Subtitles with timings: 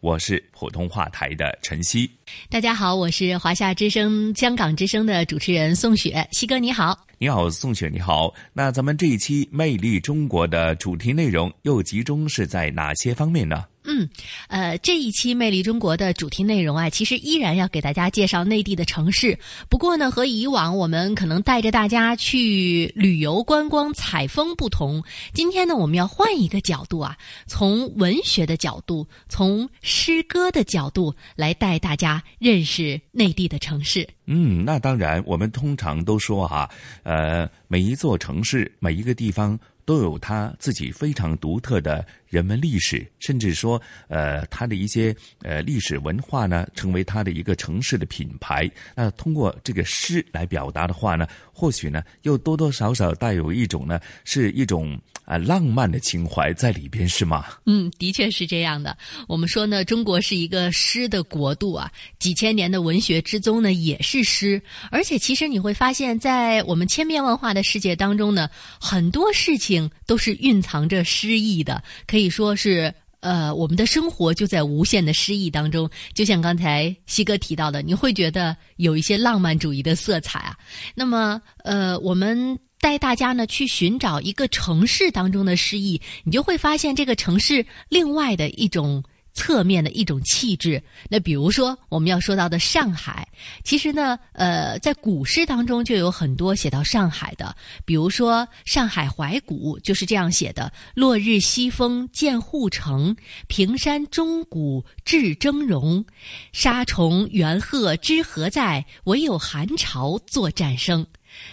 [0.00, 2.10] 我是普通话台的陈曦。
[2.50, 6.26] 大家好，我是华夏之声、香港之声的主持人宋雪。
[6.32, 8.34] 西哥你好，你好，宋雪你好。
[8.52, 13.64] 那咱们这一期《魅力中国》的主题内容又集中是在哪些方面呢？
[13.84, 14.06] 嗯，
[14.48, 19.38] 呃，这一期《魅力中国》的主题内容啊，其实依然要给大家介绍内地的城市。
[19.70, 34.06] 不过呢，和以往我们可能带着大家去旅游观光采风不同，今天呢，我们要换一个角度啊，从文学的角度，从诗歌的角度来带大家认识内地的城市。
[34.26, 36.68] 嗯，那当然，我们通常都说哈，
[37.02, 39.58] 呃，每一座城市，每一个地方。
[39.86, 48.70] 都有它自己非常独特的人文历史，甚至说，呃，他的一些呃历史文化呢，成为他的一个城市的品牌。
[48.94, 54.98] 那通过这个诗来表达的话呢，或许呢，又多多少少带有一种呢，是一种。
[55.26, 57.46] 啊，浪漫的情怀在里边是吗？
[57.64, 58.96] 嗯，的确是这样的。
[59.26, 64.62] 我们说呢，中国是一个诗的国度啊，几千年的文学之宗呢也是诗。
[64.88, 68.48] 而且，其实你会发现在我们千变万化的世界当中呢，
[68.80, 71.82] 很多事情都是蕴藏着诗意的。
[72.06, 75.90] 可以说是，呃，我们的生活就在无限的诗意当中。
[76.14, 80.56] 就像刚才西哥提到的，你会觉得有一些浪漫主义的色彩啊。
[80.94, 82.58] 那么，呃，我们。
[82.78, 89.02] 带大家呢去寻找一个城市当中的诗意，你就会发现这个城市另外的一种
[89.36, 90.82] 侧面的一种气质。
[91.08, 93.28] 那比如说我们要说到的上海，
[93.62, 97.54] 其实呢，呃，在古诗当中就有很多写到上海的，
[97.84, 103.14] 比如说《上海怀古》就是这样写的：“落日西风见护城，
[103.46, 106.04] 平山钟鼓至峥嵘。
[106.52, 108.84] 沙虫猿鹤知何在？
[109.04, 111.06] 唯有寒潮作战声。”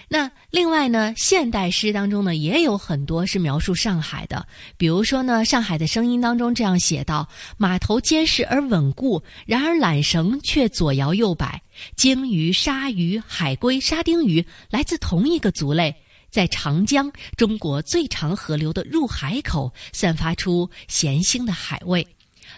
[0.08, 4.46] 那另外呢，现代诗当中呢也有很多是描述上海的，
[4.78, 7.28] 比如说呢，《上海的声音》当中这样写道
[7.58, 11.62] ：“码头坚实而稳固，然而缆绳却左摇右摆。
[11.96, 15.96] 鲸鱼、鲨鱼、海龟、沙丁鱼来自同一个族类，
[16.30, 22.08] 在长江（中国最长河流的入海口）散发出咸腥的海味。”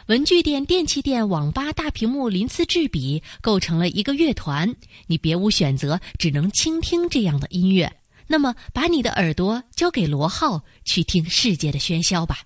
[0.07, 4.75] 文具店、电器店、网吧、大屏幕鳞次栉比，构成了一个乐团。
[5.07, 7.91] 你别无选择，只能倾听这样的音乐。
[8.27, 12.39] 那么，把你的耳朵交给罗浩，去听世界的喧嚣吧。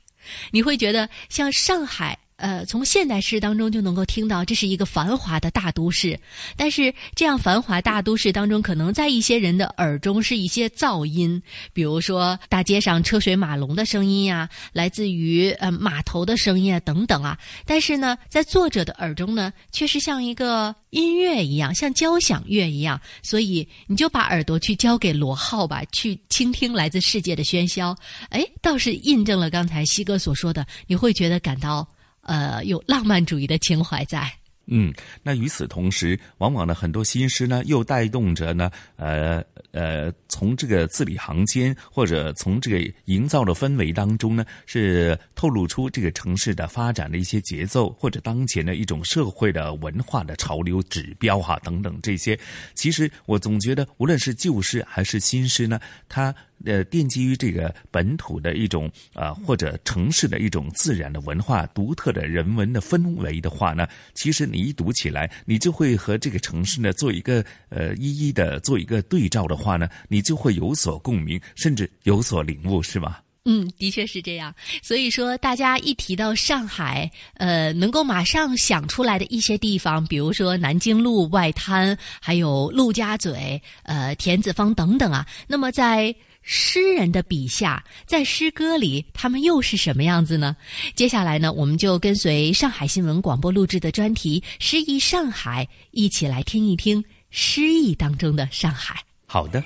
[0.51, 2.17] 你会觉得像上海。
[2.39, 6.17] 呃，从现代诗当中就能够听到，这是一个繁华的大都市。
[6.55, 11.41] 但是，这样繁华大都市当中，可能在一些人的耳中是一些噪音，
[11.73, 17.37] 比如说大街上车水马龙的声音呀，来自于呃码头的声音啊等等啊。
[17.65, 22.99] 但是呢，在作者的耳中呢，却是像一个音乐一样，像交响乐一样。
[23.21, 27.95] 所以，你就把耳朵去交给罗浩吧，去倾听来自世界的喧嚣。
[28.29, 31.87] 哎，倒是印证了刚才西哥所说的，你会觉得感到。
[32.29, 34.31] 呃，有浪漫主义的情怀在。
[34.71, 52.39] 嗯，那与此同时，往往呢，很多新诗呢，又带动着呢，呃呃，从这个字里行间，或者从这个营造的氛围当中呢，是透露出这个城市的发展的一些节奏，或者当前的一种社会的文化的潮流指标哈等等这些。
[52.75, 56.31] 其实我总觉得，无论是旧诗还是新诗呢，它。
[56.65, 73.17] 呃，奠基于这个本土的一种啊，或者城市的一种自然的文化、独特的人文的氛围的话呢，其实你一读起来，你就会和这个城市呢做一个呃一一的做一个对照的话呢，你就会有所共鸣，甚至有所领悟，是吗？
[73.45, 74.53] 嗯，的确是这样。
[74.83, 86.13] 所以说，大家一提到上海，呃，能够马上想出来的一些地方，比如说南京路外滩，还有陆家嘴、呃田子坊等等啊，那么在。
[86.51, 90.55] 诗人的笔下，在诗歌里，他们又是什么样子呢？
[90.95, 98.99] 接下来呢，我们就跟随上海新闻广播录制的专题《诗意上海》，一起来听一听诗意当中的上海。
[99.27, 99.63] 好的。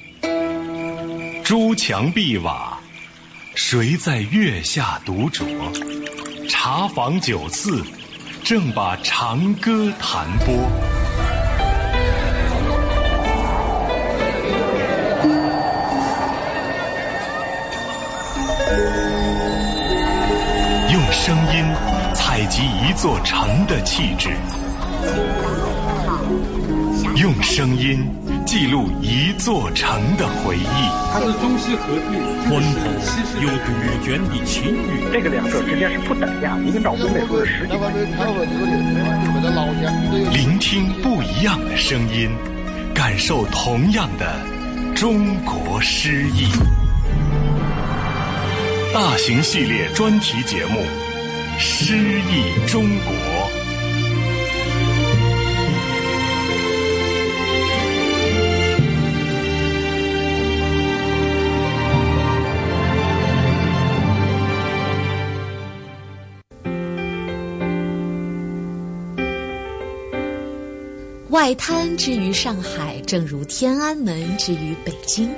[1.42, 2.78] 朱墙碧瓦，
[3.56, 5.46] 谁在月下独酌？
[6.50, 7.82] 茶坊酒肆，
[8.44, 10.93] 正把长歌弹拨。
[21.26, 21.64] 声音
[22.14, 24.32] 采集一座城的气质，
[27.16, 28.06] 用声音
[28.46, 30.90] 记录一座城的回忆。
[31.14, 32.18] 它是中西合璧，
[32.50, 32.90] 浑厚
[33.42, 33.72] 又杜
[34.04, 35.08] 鹃的情语。
[35.14, 37.74] 这个两者之间是不等价，一个脑中得说是实际。
[40.34, 42.30] 聆听不一样的声音，
[42.94, 44.36] 感受同样的
[44.94, 46.50] 中国诗意。
[48.94, 50.82] 大型系列专题节目
[51.58, 53.14] 《诗意中国》。
[71.30, 75.30] 外滩之于上海，正如天安门之于北京，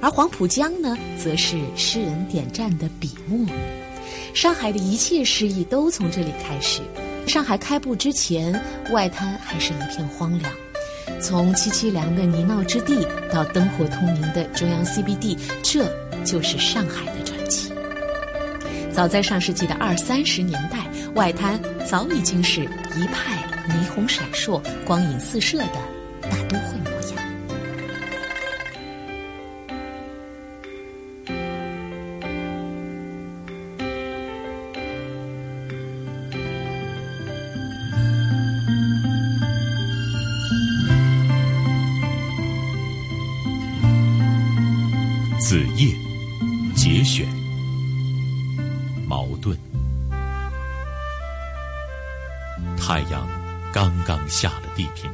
[0.00, 3.46] 而黄浦江呢，则是诗人点赞的笔墨。
[4.34, 6.82] 上海的一切诗意都从这里开始。
[7.26, 8.60] 上海开埠之前，
[8.90, 10.52] 外滩还是一片荒凉。
[11.20, 15.86] 从凄凄凉的泥淖之地到灯火通明的中央 CBD，这
[16.24, 17.72] 就是上海的传奇。
[18.92, 20.84] 早在上世纪的二三十年代，
[21.14, 23.38] 外滩早已经是一派。
[23.66, 25.78] 霓虹闪烁、光影四射的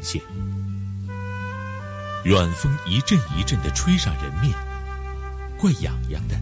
[0.01, 0.23] 了地平线，
[2.25, 4.53] 远风一阵一阵的吹上人面，
[5.59, 6.35] 怪痒痒的。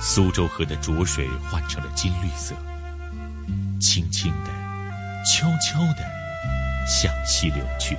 [0.00, 2.54] 苏州河的浊水换成了金绿色，
[3.80, 4.50] 轻轻的、
[5.24, 6.04] 悄悄的
[6.86, 7.96] 向西流去。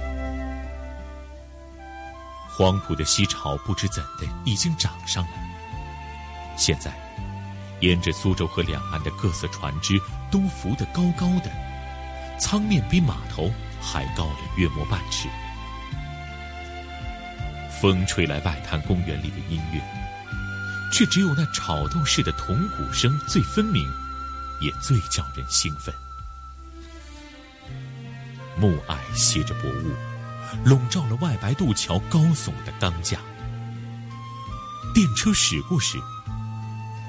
[2.49, 5.31] 黄浦的西潮不知怎的已经涨上了，
[6.57, 6.93] 现在
[7.81, 9.99] 沿着苏州河两岸的各色船只
[10.31, 11.51] 都浮得高高的。
[12.39, 13.51] 舱面比码头
[13.81, 15.27] 还高了约莫半尺。
[17.81, 19.81] 风吹来外滩公园里的音乐，
[20.91, 23.85] 却只有那炒豆似的铜鼓声最分明，
[24.61, 25.93] 也最叫人兴奋。
[28.57, 29.93] 暮霭携着薄雾，
[30.63, 33.19] 笼罩了外白渡桥高耸的钢架。
[34.93, 35.97] 电车驶过时，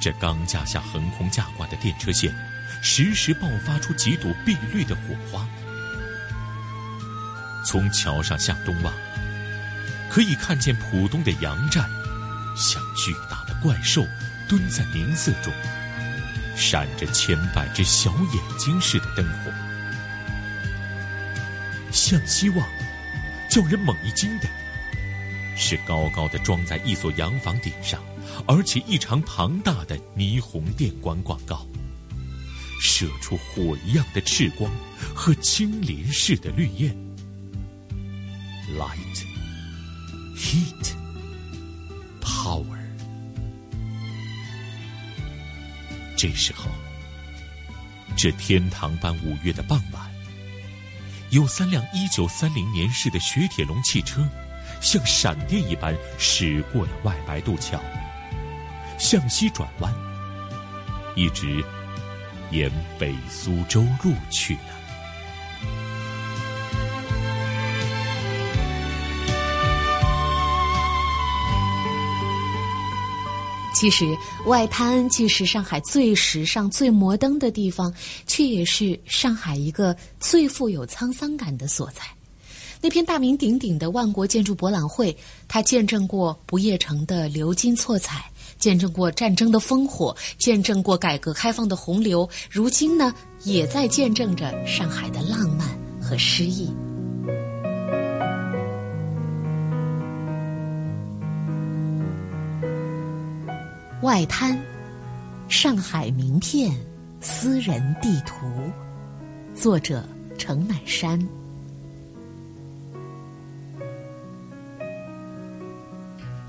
[0.03, 2.35] 这钢架下横空架挂的电车线。
[2.83, 5.47] 时时爆发出几朵碧绿的火花。
[7.65, 8.95] 从桥上向东望，
[10.09, 11.89] 可以看见浦东的洋站，
[12.57, 14.07] 像巨大的怪兽
[14.49, 15.53] 蹲在明色中，
[16.57, 19.53] 闪着千百只小眼睛似的灯火。
[21.91, 22.69] 向西望，
[23.51, 24.49] 叫人猛一惊的，
[25.57, 28.01] 是高高的装在一所洋房顶上，
[28.47, 31.67] 而且异常庞大的霓虹电管广告。
[32.81, 34.71] 射出火一样的赤光
[35.15, 36.95] 和青林似的绿焰
[38.79, 39.25] ，light,
[40.37, 40.95] heat,
[42.21, 42.79] power。
[46.17, 46.71] 这时候，
[48.17, 50.11] 这天堂般五月的傍晚，
[51.31, 54.27] 有三辆一九三零年式的雪铁龙汽车，
[54.81, 57.79] 像闪电一般驶过了外白渡桥，
[58.99, 59.93] 向西转弯，
[61.15, 61.65] 一直。
[62.51, 64.61] 沿北苏州路去了。
[73.75, 74.07] 其实，
[74.47, 77.93] 外滩既是上海最时尚、最摩登的地方，
[78.27, 82.01] 却也是上海一个最富有沧桑感的所在。
[82.81, 85.15] 那篇大名鼎鼎的万国建筑博览会，
[85.47, 88.25] 它见证过不夜城的流金错彩。
[88.59, 95.69] 见证过战争的烽火，见证过改革开放的洪流，如今呢，也在见证着上海的浪漫
[96.01, 96.73] 和诗意。
[104.03, 104.57] 外滩，
[105.49, 106.73] 上海名片，
[107.21, 108.47] 私人地图，
[109.55, 110.05] 作者
[110.39, 111.19] 程乃山。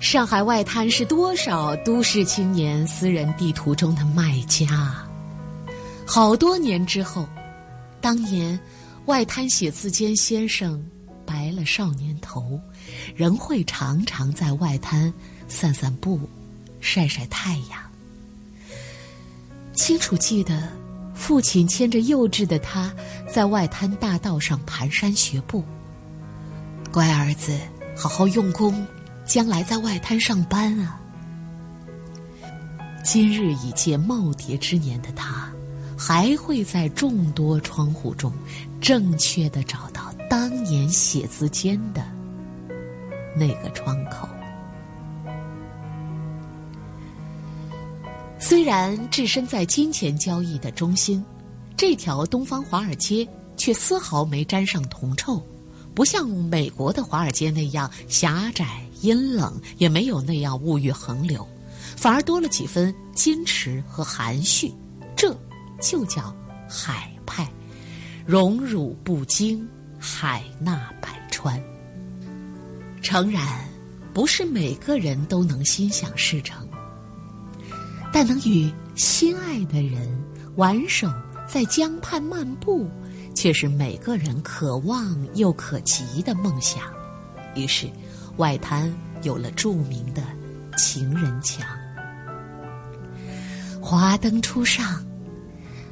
[0.10, 5.06] 上海外滩是多少都市青年私人地图中的卖家。
[6.06, 7.28] 好多年之后，
[8.00, 8.58] 当年
[9.08, 10.82] 外滩写字间先生
[11.26, 12.58] 白了少年头，
[13.18, 15.14] 仍会常常在外滩
[15.50, 16.22] 散散步、
[16.80, 17.78] 晒晒太阳。
[19.74, 20.70] 清楚记得，
[21.14, 22.90] 父亲牵着幼稚的他，
[23.30, 25.66] 在外滩大道上蹒跚学步。
[26.94, 27.60] 乖儿子，
[27.94, 28.88] 好好用功，
[29.28, 31.00] 将来在外滩上班啊！
[33.04, 35.52] 今日已届耄耋之年的他。
[36.00, 38.32] 还会在众多窗户中，
[38.80, 42.06] 正确的找到当年写字间的
[43.36, 44.30] 那个窗口。
[48.38, 51.26] 虽然置身在金钱交易的中心，
[51.76, 55.42] 这条东方华尔街却丝毫没沾上铜臭，
[55.96, 61.48] 不像美国的华尔街那样狭窄阴冷，也没有那样物欲横流，
[61.96, 64.74] 反而多了几分矜持和含蓄。
[65.16, 65.34] 这。
[65.80, 66.36] 就叫
[66.68, 67.48] 海派，
[68.26, 69.64] 荣辱不惊，
[70.00, 71.64] 海纳百川。
[73.00, 73.64] 诚然，
[74.12, 76.68] 不是每个人都能心想事成，
[78.12, 80.20] 但能与心爱的人
[80.56, 81.08] 挽手
[81.48, 82.90] 在江畔漫步，
[83.36, 86.92] 却是每个人可望又可及的梦想。
[87.56, 87.88] 于是，
[88.38, 88.92] 外滩
[89.24, 90.24] 有了著名的
[90.78, 91.66] 情人墙。
[93.82, 95.04] 华灯初上。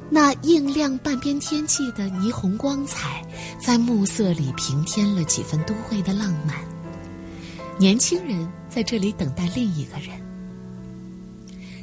[0.08, 3.26] 那映亮半边天际的霓虹光彩，
[3.60, 6.54] 在暮色里平添了几分都会的浪漫。
[7.76, 10.10] 年轻人在这里等待另一个人，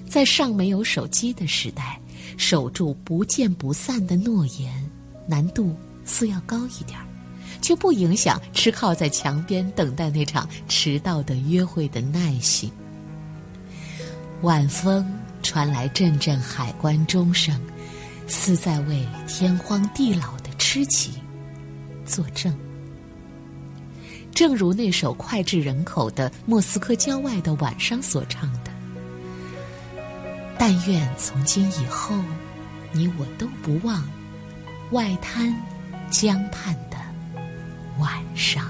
[0.08, 2.00] 在尚没有手机的时代，
[2.38, 4.90] 守住不见不散的诺言，
[5.28, 7.06] 难度似要高一点儿，
[7.64, 12.72] 却不影响吃靠在墙边等待那场迟到的约会的耐心。
[14.44, 17.60] 晚风传来阵阵海关钟声。
[18.26, 21.14] 似在为天荒地老的痴情
[22.06, 22.58] 作证。
[24.34, 28.72] 正如那首脍炙人口的《莫斯科郊外的晚上》所唱的
[30.58, 32.16] ：“但愿从今以后，
[32.94, 34.02] 你我都不忘
[34.92, 35.54] 外滩
[36.10, 36.76] 江畔
[38.00, 38.64] 晚上。”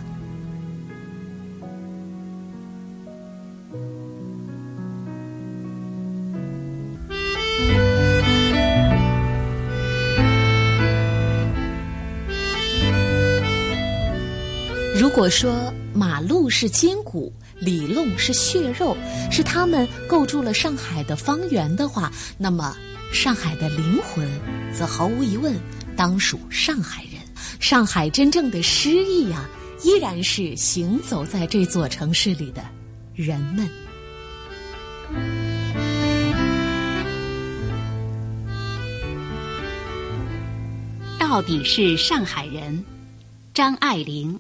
[14.95, 18.95] 如果说马路是筋骨，里弄是血肉，
[19.29, 22.75] 是他们构筑了上海的方圆的话，那么
[23.11, 24.27] 上海的灵魂，
[24.73, 25.55] 则毫无疑问
[25.95, 27.12] 当属上海人。
[27.59, 29.49] 上海真正的诗意啊，
[29.83, 32.63] 依然是行走在这座城市里的
[33.13, 33.69] 人们。
[41.19, 42.83] 到底是上海人，
[43.55, 44.39] 张爱玲。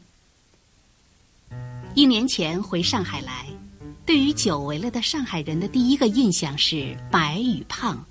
[1.95, 3.47] 一年前回上海来，
[4.05, 8.05] 对于久违了的上海人的第一个印象是白与胖。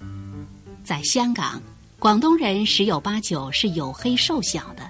[0.82, 1.62] 在香港，
[2.02, 4.82] 广东人十有八九是有黑瘦小的，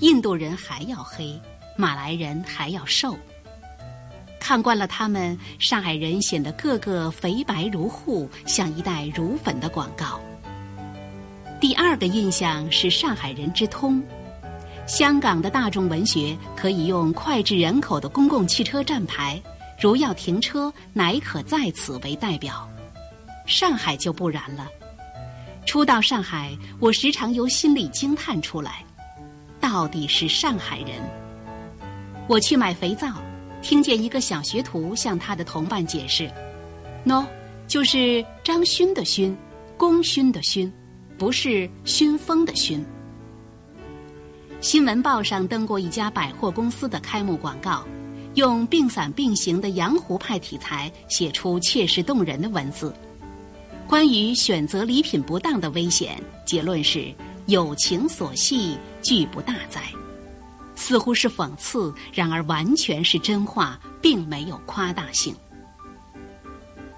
[0.00, 1.38] 印度人还要黑，
[1.76, 3.14] 马来人还要瘦。
[4.40, 10.18] 看惯了他们，上海人显得个个肥白如护，像一袋乳粉的广告。
[11.60, 14.02] 第二个印象是上海人之通。
[14.86, 19.38] 香港的大众文学可以用脍炙人口的公共汽车站牌，
[19.78, 22.66] 如要停车，乃可在此为代表。
[23.44, 24.66] 上海就不然了。
[25.68, 28.82] 初到上海，我时常由心里惊叹出来：
[29.60, 30.92] 到底是上海人。
[32.26, 33.12] 我去买肥皂，
[33.60, 36.26] 听见一个小学徒向他的同伴解释
[37.04, 37.22] ：“喏，
[37.66, 39.36] 就是张勋的勋，
[39.76, 40.72] 功勋的勋，
[41.18, 42.82] 不是熏风的熏。”
[44.62, 47.86] 新闻报上登过一家百货公司的开幕广告，
[48.36, 52.90] 用并伞并行的洋湖派题材写出切实动人的文字。
[53.88, 57.10] 关于选择礼品不当的危险，结论是
[57.46, 59.80] 友情所系，俱不大哉。
[60.74, 65.34] 似乎是讽刺，然而完全是真话，并没有夸大性。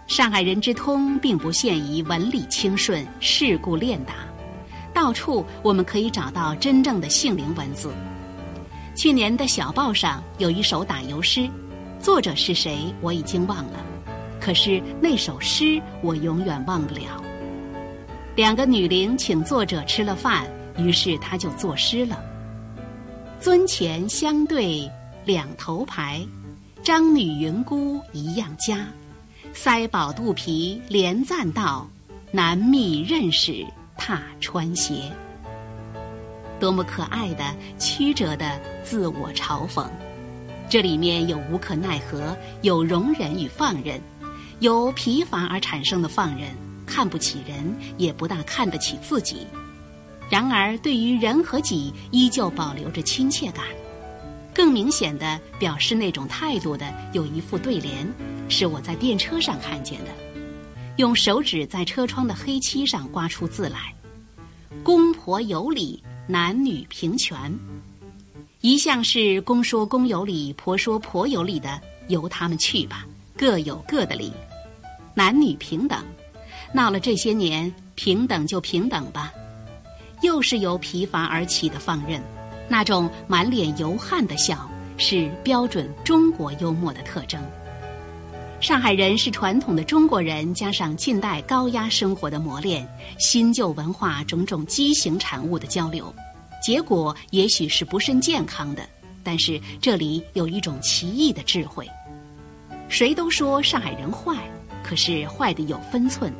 [0.08, 4.14] 上海人之通，并不限于文理清顺、世故练达。
[4.92, 7.92] 到处我们可以找到真正的杏林文字。
[8.96, 11.48] 去年的小报上有一首打油诗，
[12.00, 13.80] 作者是谁我已经忘了，
[14.40, 17.22] 可是那首诗我永远忘不了。
[18.34, 20.46] 两个女伶请作者吃了饭，
[20.78, 22.18] 于是他就作诗了。
[23.38, 24.90] 尊前相对
[25.24, 26.24] 两头排，
[26.82, 28.86] 张女云姑一样佳，
[29.54, 31.88] 腮宝肚皮连赞道，
[32.30, 33.66] 难觅认识
[33.96, 35.02] 踏穿鞋。
[36.58, 39.86] 多么可爱的曲折的自我嘲讽，
[40.68, 43.98] 这里面有无可奈何，有容忍与放任，
[44.60, 46.48] 由疲乏而产生的放任，
[46.86, 49.46] 看不起人，也不大看得起自己。
[50.30, 53.64] 然而，对于人和己，依旧保留着亲切感。
[54.54, 58.06] 更明显的表示那种态度的，有一副对联，
[58.48, 60.10] 是我在电车上看见的，
[60.96, 63.94] 用手指在车窗的黑漆上刮出字来
[64.84, 67.58] ：“公婆有理。”男女平权，
[68.60, 73.04] 一向是公说公有理，婆说婆有理的，由他们去吧，
[73.36, 74.32] 各有各的理。
[75.14, 76.04] 男女平等，
[76.72, 79.32] 闹了这些年，平等就平等吧。
[80.22, 82.22] 又是由疲乏而起的放任，
[82.68, 87.40] 那种满脸油汗的笑，是标准中国幽默的特征。
[88.60, 92.86] 上海人是传统的中国人，加上近代高压生活的磨练，
[93.18, 96.14] 新旧文化种种畸形产物的交流。
[96.62, 98.86] 结果也许是不甚健康的，
[99.24, 101.88] 但是这里有一种奇异的智慧。
[102.90, 104.36] 谁都说上海人坏，
[104.90, 106.32] 可是坏的有分寸。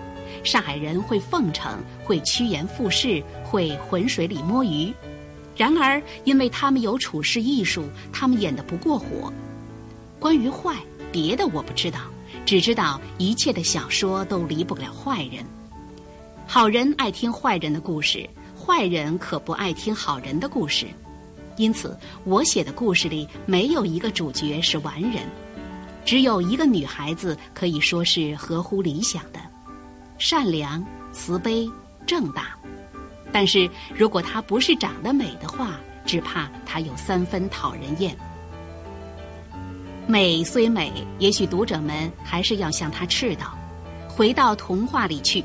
[0.42, 4.92] 上海人会奉承，会趋炎附势，会浑水里摸鱼。
[5.56, 9.32] 然而，因为他们有处事艺术，他们演得不过火。
[10.18, 10.74] 关于坏，
[11.12, 12.00] 别的我不知道，
[12.44, 15.44] 只知道一切的小说都离不了坏人。
[16.44, 18.28] 好人爱听坏人的故事。
[18.58, 20.86] 坏人可不爱听好人的故事，
[21.56, 25.22] 因此我写的故事里没有一个主角是完人，
[26.04, 29.38] 只有一个女孩子可以说是合乎理想的，
[30.18, 31.68] 善良、慈悲、
[32.06, 32.56] 正大。
[33.32, 38.16] 但是如果她不是长得美的话，只怕她有三分讨人厌。
[40.06, 43.56] 美虽美，也许读者们还是要向她斥道：
[44.08, 45.44] 回到童话里去。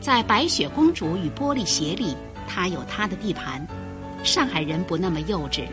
[0.00, 2.14] 在《白雪公主与玻璃鞋》里，
[2.46, 3.66] 她有她的地盘。
[4.22, 5.64] 上海人不那么幼稚，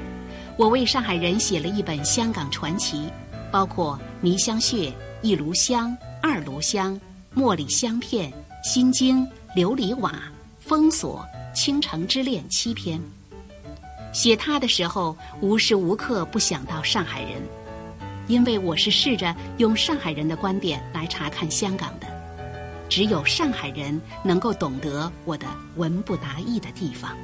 [0.58, 3.08] 我为上海人写了一本香港传奇，
[3.56, 4.90] 包括《迷香穴》
[5.22, 5.90] 《一炉香》
[6.22, 6.94] 《二炉香》
[7.42, 8.30] 《茉莉香片》
[8.70, 10.12] 《心经》《琉璃瓦》
[10.60, 11.26] 《封锁》
[11.58, 13.00] 《倾城之恋》七篇。
[14.12, 17.42] 写他的时候，无时无刻不想到上海人，
[18.28, 22.08] 因为我是试着用上海人的观点来查看香港的。
[22.90, 27.16] 只有上海人能够懂得我的文不达意的地方。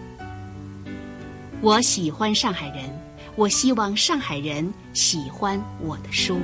[1.59, 2.89] 我喜欢上海人，
[3.37, 6.41] 我希望上海人喜欢我的书。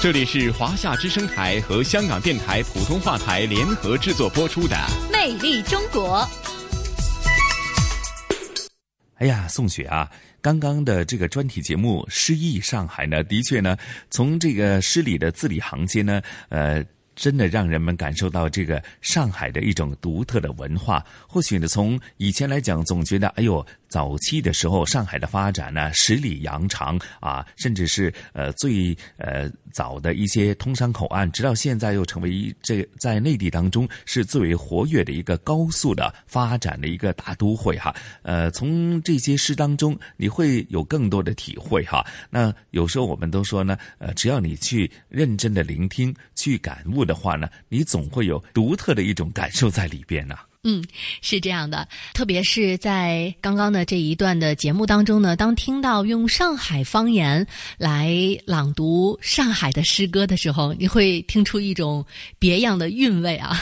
[0.00, 4.76] 这里是华夏之声台和香港电台普通话台联合制作播出的
[5.10, 6.18] 《魅力中国》。
[9.14, 10.08] 哎呀，宋雪啊，
[10.42, 13.76] 刚刚的这个专题节目《诗意上海》呢，的确呢，
[14.10, 16.20] 从这个诗里的字里行间呢，
[16.50, 16.84] 呃。
[17.18, 21.04] 真的让人们感受到这个上海的一种独特的文化。
[21.26, 37.92] 或许呢，从以前来讲，总觉得哎呦，早期的时候上海的发展呢，十里洋长啊，甚至是呃最呃早的一些通商口岸，直到现在又成为一这在内地当中是最为活跃的一个高速的发展的一个大都会哈。
[38.22, 42.06] 呃，从这些诗当中，你会有更多的体会哈。
[42.30, 47.08] 那有时候我们都说呢，呃，只要你去认真的聆听，去感悟。
[47.08, 50.36] 的话呢，你总会有独特的一种感受在里边呢。
[50.64, 50.84] 嗯，
[51.22, 57.46] 是这样的，特别是在刚刚的这一段的节目当中呢，当听到用上海方言
[57.78, 58.12] 来
[58.44, 62.04] 朗读上海的诗歌的时候，你会听出一种
[62.38, 63.58] 别样的韵味啊。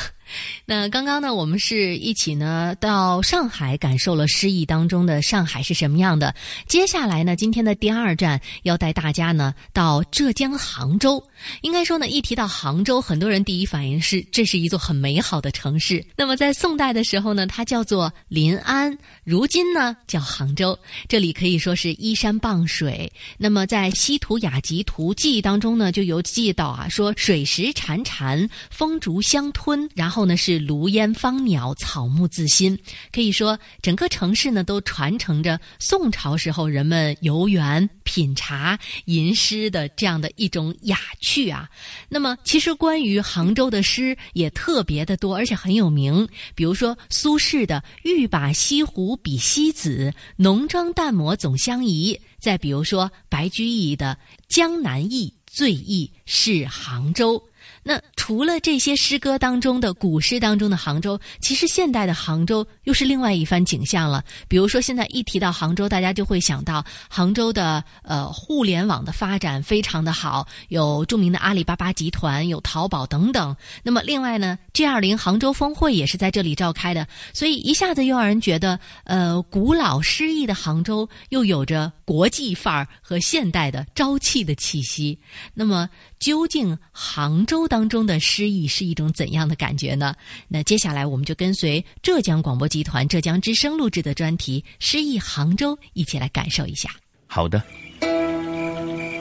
[0.65, 6.35] 那刚刚呢，我们是一起呢到上海感受了诗意当中的上海是什么样的。
[6.67, 11.23] 接下来呢，今天的第二站要带大家呢到浙江杭州。
[11.61, 16.05] 应该说呢，一提到杭州，很多人第一反应是这是一座很美好的城市。
[16.17, 20.77] 那么在宋代的时候呢，它叫做临安，如今呢叫杭州。
[21.09, 23.13] 这里可以说是依山傍水。
[23.37, 32.79] 那么在《西图雅集图记》当中呢，就有记到啊，说水石潺潺，风竹相吞，然后后呢是炉烟芳鸟，草木自新。
[33.13, 40.99] 可以说整个城市呢都传承着宋朝时候人们游园、品茶、吟诗的这样的一种雅。
[41.21, 41.69] 趣啊，
[42.09, 46.27] 那么其实关于杭州的诗也特别的多，而且很有名。
[46.55, 54.17] 比如说苏轼的“欲把西湖比西子，浓妆淡抹总相宜”，再比如说白居易的
[54.49, 57.43] “江南忆，最忆是杭州”。
[57.89, 64.25] 那除了这些诗歌当中的古诗当中的杭州，其实现代的杭州又是另外一番景象了。
[64.49, 73.55] 比如说，现在一提到杭州，大家就会想到杭州的呃互联网的发展非常的好，有著名的阿里巴巴集团，有淘宝等等。
[73.85, 85.17] 那么另外呢，G 二零杭州峰会也是在这里召开的，所以一下子又让人觉得，呃，古老诗意的杭州又有着国际范儿和现代的朝气的气息。
[85.55, 90.15] 那么，究竟杭州当中的诗意是一种怎样的感觉呢？
[90.49, 96.91] 那接下来我们就跟随浙江广播集团浙江之声录制的专题《诗意杭州》，一起来感受一下。
[97.27, 97.63] 好的，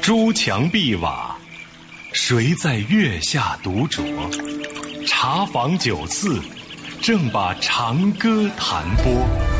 [0.01, 1.37] 朱墙碧瓦，
[2.13, 4.05] 谁在月下独酌？
[5.05, 6.41] 茶坊酒肆，
[7.01, 9.54] 正把长歌弹拨。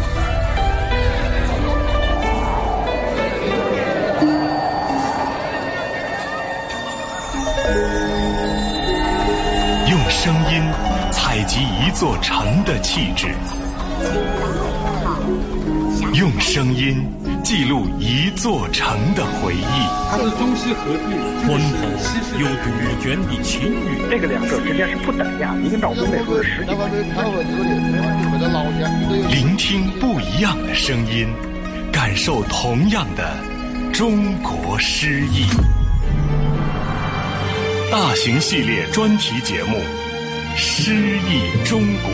[10.26, 10.60] 声音
[11.12, 13.28] 采集一座城的气质，
[16.16, 17.08] 用声音
[17.44, 19.88] 记录一座城的回忆。
[20.10, 21.14] 它是中西合璧，
[21.46, 21.86] 浑厚
[22.40, 22.72] 又杜
[23.04, 24.10] 鹃的情韵。
[24.10, 26.90] 这个两者之间是不等价，一个脑中得是十几万。
[29.30, 31.28] 聆听不一样的声音，
[31.92, 33.32] 感受同样的
[33.94, 35.46] 中国诗意。
[37.92, 39.78] 大型系列专题节目
[40.56, 42.12] 《诗意中国》。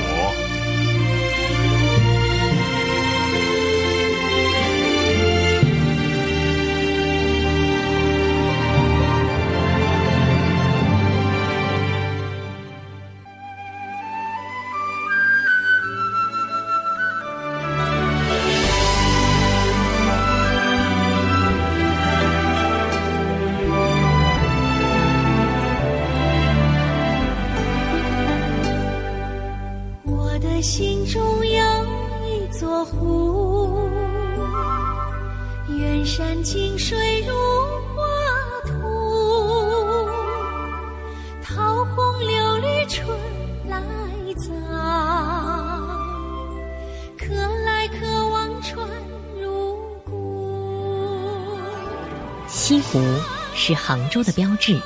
[53.91, 54.80] 杭州的标志。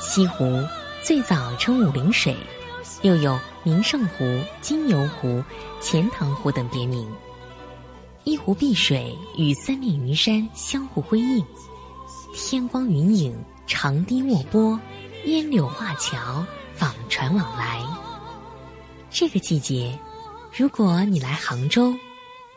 [0.00, 0.60] 西湖
[1.04, 2.36] 最早称武陵水，
[3.02, 5.40] 又有名胜湖、金牛湖、
[5.80, 7.08] 钱塘湖等别名。
[8.24, 11.46] 一湖碧水与三面云山相互辉映，
[12.34, 14.76] 天光云影，长堤卧波，
[15.26, 16.44] 烟柳画桥，
[16.76, 17.80] 舫船往来。
[19.12, 19.96] 这个季节，
[20.52, 21.94] 如果你来杭州，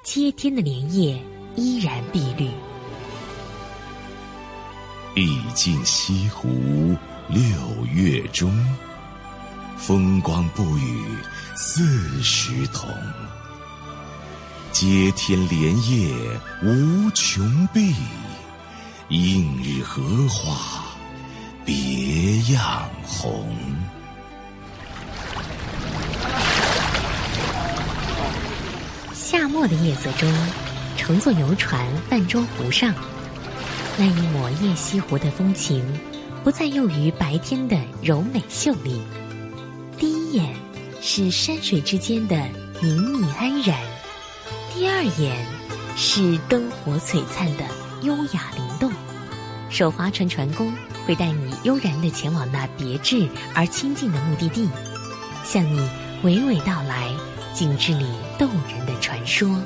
[0.01, 1.23] 接天的莲叶
[1.55, 2.49] 依然碧绿。
[5.13, 6.95] 毕竟西湖
[7.27, 7.39] 六
[7.91, 8.53] 月中，
[9.77, 11.17] 风光不与
[11.55, 12.89] 四时同。
[14.71, 16.15] 接天莲叶
[16.63, 17.93] 无穷碧，
[19.09, 20.85] 映日荷花
[21.65, 23.53] 别样红。
[29.13, 30.31] 夏末的夜色中，
[30.95, 32.93] 乘坐游船泛舟湖上，
[33.99, 35.83] 那一抹夜西湖的风情，
[36.41, 39.01] 不再囿于白天的柔美秀丽。
[39.97, 40.55] 第一眼
[41.01, 42.37] 是山水之间的
[42.81, 43.77] 宁谧安然，
[44.73, 45.45] 第二眼
[45.97, 47.65] 是灯火璀璨的
[48.03, 48.89] 优雅灵动。
[49.69, 50.73] 手划船船工
[51.05, 54.69] 会带你悠然地前往那别致而亲近的目的地，
[55.43, 55.77] 向你
[56.23, 57.09] 娓娓道来
[57.53, 58.05] 景致里
[58.37, 59.61] 动人的传说。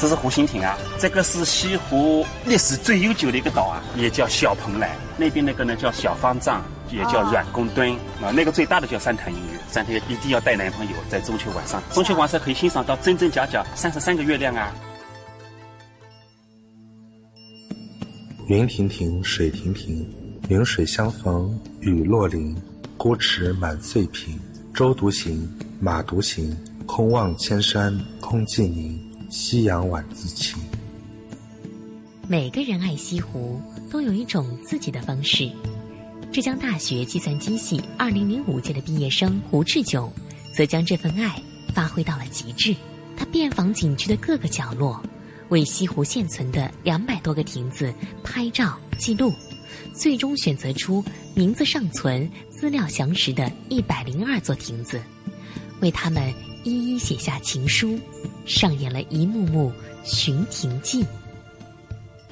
[0.00, 4.96] 这是湖心亭啊，这个是西湖历史最悠久的一个岛啊，也叫小蓬莱。
[5.16, 7.90] 那边那个呢叫小方丈，也叫软公墩
[8.22, 8.30] 啊。
[8.30, 14.72] 那个最大的叫三潭印月，三潭一定要带男朋友，在中秋晚上，中秋晚上可以欣赏到真真假假三十三个月亮啊。
[18.46, 20.08] 云亭亭，水亭亭，
[20.48, 22.56] 云水相逢雨落林。
[22.96, 24.38] 孤池满岁平，
[24.72, 25.48] 舟独行，
[25.80, 26.56] 马独行。
[26.86, 30.58] 空望千山空寂宁，夕阳晚自清。
[32.26, 33.60] 每个人爱西湖
[33.90, 35.50] 都有一种自己的方式。
[36.32, 40.10] 浙江大学计算机系二零零五届的毕业生胡志炯，
[40.54, 41.40] 则将这份爱
[41.74, 42.74] 发挥到了极致。
[43.16, 45.02] 他遍访景区的各个角落，
[45.50, 49.32] 为西湖现存的两百多个亭子拍照记录，
[49.94, 55.02] 最终选择出名字尚存、资料详实的一百零二座亭子，
[55.80, 57.98] 为他们一一写下情书，
[58.48, 59.70] 上演了一幕幕
[60.02, 61.04] 寻亭记。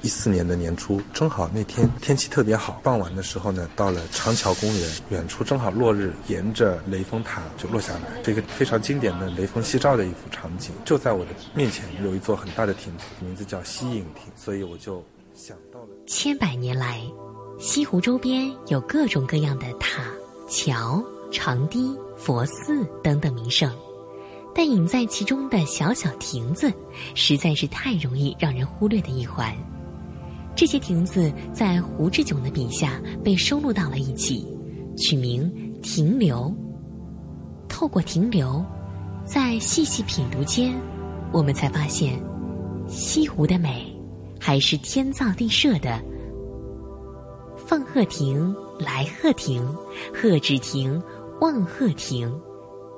[0.01, 15.03] 一四年的年初，正好那天天气特别好，傍晚的时候呢，到了长桥公园，远处正好落日沿着雷峰塔就落下来，这个非常经典的雷峰夕照的一幅场景，就在我的面前有一座很大的亭子，名字叫西影亭，所以我就
[15.33, 15.87] 想到了。
[16.07, 17.01] 千百年来，
[17.59, 20.03] 西湖周边有各种各样的塔、
[20.47, 23.71] 桥、长堤、佛寺等等名胜。
[24.57, 26.73] 但隐在其中的小小亭子，
[27.13, 29.55] 实在是太容易让人忽略的一环。
[30.55, 34.47] 这些亭子在胡志炯的笔下被收录到了一起，
[34.97, 35.47] 取名
[35.83, 36.51] “亭流”。
[37.69, 38.65] 透过停留，
[39.23, 40.73] 在细细品读间，
[41.31, 42.19] 我们才发现，
[42.87, 43.95] 西湖的美，
[44.39, 46.03] 还是天造地设的。
[47.55, 49.63] 凤鹤亭、来鹤亭、
[50.11, 50.99] 鹤止亭、
[51.41, 52.33] 望鹤亭。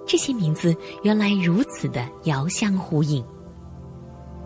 [0.09, 3.23] 这些名字原来如此的遥相呼应，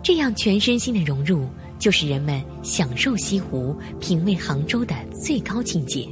[0.02, 1.48] 这样全身心的融入，
[1.78, 6.06] 就是人们享受西湖、品味杭州的最高境界。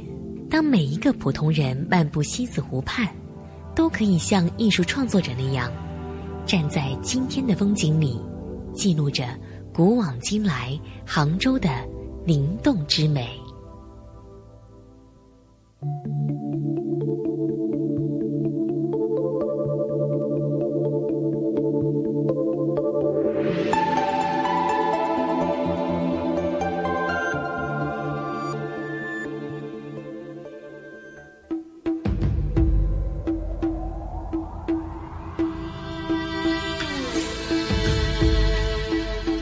[0.49, 3.07] 当每一个普通人漫步西子湖畔，
[3.75, 5.71] 都可以像艺术创作者那样，
[6.47, 8.19] 站在今天的风景里，
[8.73, 9.23] 记录着
[9.71, 11.69] 古往今来杭州的
[12.25, 13.29] 灵动之美。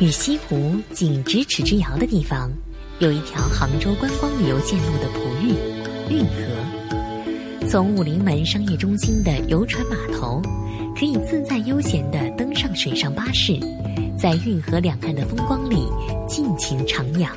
[0.01, 2.51] 与西湖仅咫尺之遥的地方，
[2.97, 5.53] 有一条杭州观光旅游线路的璞玉
[6.11, 7.67] 运河。
[7.69, 10.41] 从武林门商业中心的游船码头，
[10.97, 13.59] 可以自在悠闲地登上水上巴士，
[14.17, 15.87] 在运河两岸的风光里
[16.27, 17.29] 尽情徜徉。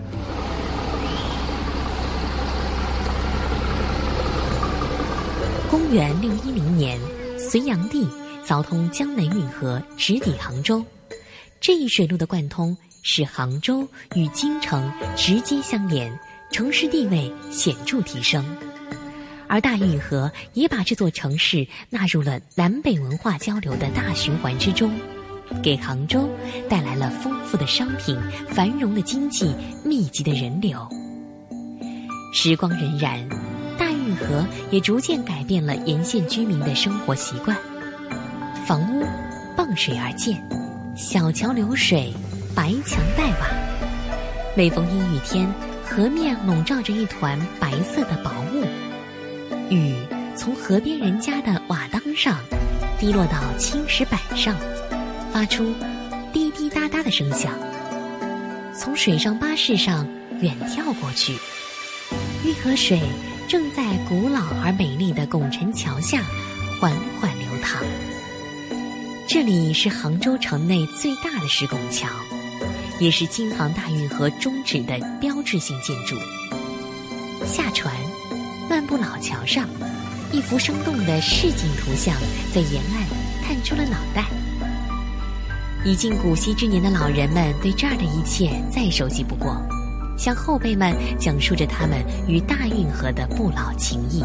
[5.70, 6.98] 公元六一零年，
[7.38, 8.08] 隋炀帝
[8.42, 10.82] 凿通江南运河，直抵杭州。
[11.64, 16.12] 这一水路的贯通，使杭州与京城直接相连，
[16.52, 18.44] 城市地位显著提升。
[19.48, 24.94] 而大运河也把这座城市纳入了南北文化交流的大循环之中，
[25.62, 26.28] 给杭州
[26.68, 28.14] 带来了丰富的商品、
[28.50, 29.50] 繁荣的经济、
[29.82, 30.86] 密集的人流。
[32.34, 33.26] 时光荏苒，
[33.78, 37.56] 大运河也逐渐改变了沿线居民的生活习惯，
[38.66, 39.06] 房屋
[39.56, 40.38] 傍水而建。
[40.96, 42.12] 小桥流水，
[42.54, 43.48] 白墙黛瓦。
[44.56, 45.52] 每逢阴雨天，
[45.84, 48.64] 河面笼罩着一团白色的薄雾，
[49.74, 49.96] 雨
[50.36, 52.38] 从河边人家的瓦当上
[52.96, 54.54] 滴落到青石板上，
[55.32, 55.74] 发出
[56.32, 57.52] 滴滴答答的声响。
[58.72, 60.06] 从水上巴士上
[60.40, 61.36] 远眺过去，
[62.44, 63.00] 运河水
[63.48, 66.22] 正在古老而美丽的拱宸桥下
[66.80, 67.82] 缓缓流淌。
[69.34, 72.06] 这里是杭州城内最大的石拱桥，
[73.00, 76.14] 也是京杭大运河终止的标志性建筑。
[77.44, 77.92] 下船，
[78.70, 79.68] 漫步老桥上，
[80.30, 82.14] 一幅生动的市井图像
[82.54, 83.04] 在沿岸
[83.42, 84.24] 探出了脑袋。
[85.84, 89.60] 已近古稀之年的老人们对这儿的一切再熟悉不过，
[90.16, 94.22] 向后辈们讲述着他们与大运河的不老情谊。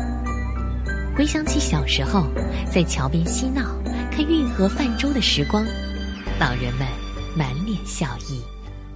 [1.17, 2.28] 回想起小时候
[2.72, 3.79] 在桥边嬉闹。
[4.21, 5.65] 运河泛舟的时光，
[6.39, 6.88] 老人们
[7.36, 8.41] 满脸笑意。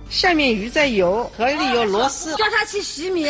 [0.10, 3.26] 下面鱼在游，河里有螺丝，叫他去洗米，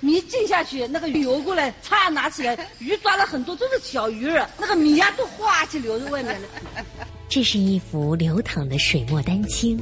[0.00, 6.48] 米浸下去，那个鱼游过来，嚓拿起来，鱼抓了很多，都是小鱼儿，那个米呀都哗就流在外面了。
[7.28, 9.78] 这是一幅流淌的水墨丹青，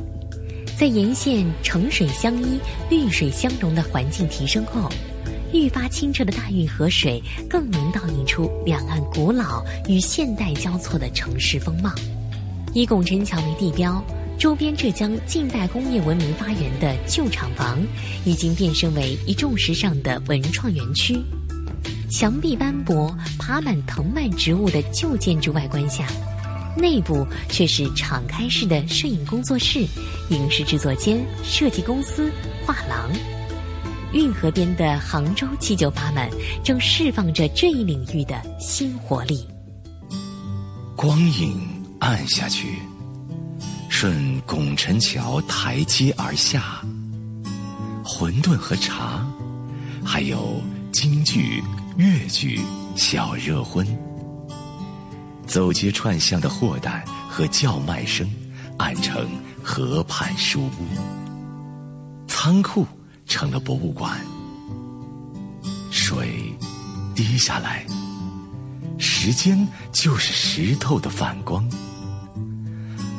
[0.79, 4.89] 在沿线城水相依、绿水相融的环境提升后。
[5.53, 11.93] 愈发清澈的大运河水，更能倒映出两岸古老与现代交错的城市风貌。
[12.75, 14.05] 以拱宸桥为地标，
[14.39, 17.79] 周边浙江近代工业文明发源的旧厂房，
[18.25, 21.19] 已经变身为一众时尚的文创园区。
[22.11, 26.07] 墙壁斑驳、爬满藤蔓植物的旧建筑外观下，
[26.77, 29.81] 内部却是敞开式的摄影工作室、
[30.29, 32.31] 影视制作间、设计公司、
[32.67, 33.38] 画廊。
[34.13, 36.31] 运河边的杭州七九八们
[36.65, 39.47] 正释放着这一领域的新活力。
[40.97, 41.61] 光影
[42.01, 42.79] 暗下去，
[43.89, 46.83] 顺拱辰桥台阶而下，
[48.03, 49.27] 馄饨和茶，
[50.05, 51.63] 还有京剧、
[51.97, 52.61] 越剧
[52.97, 53.87] 小热荤，
[55.47, 58.29] 走街串巷的货担和叫卖声，
[58.79, 59.29] 暗成
[59.63, 62.27] 河畔书屋。
[62.27, 62.87] 仓库
[63.29, 64.19] 成了博物馆。
[65.91, 66.53] 水
[67.15, 67.87] 滴下来，
[68.99, 71.69] 时间就是石头的反光。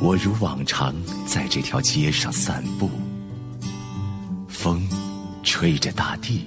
[0.02, 0.96] 我如往常
[1.26, 2.90] 在这条街上散步，
[4.48, 4.88] 风
[5.44, 6.46] 吹着大地，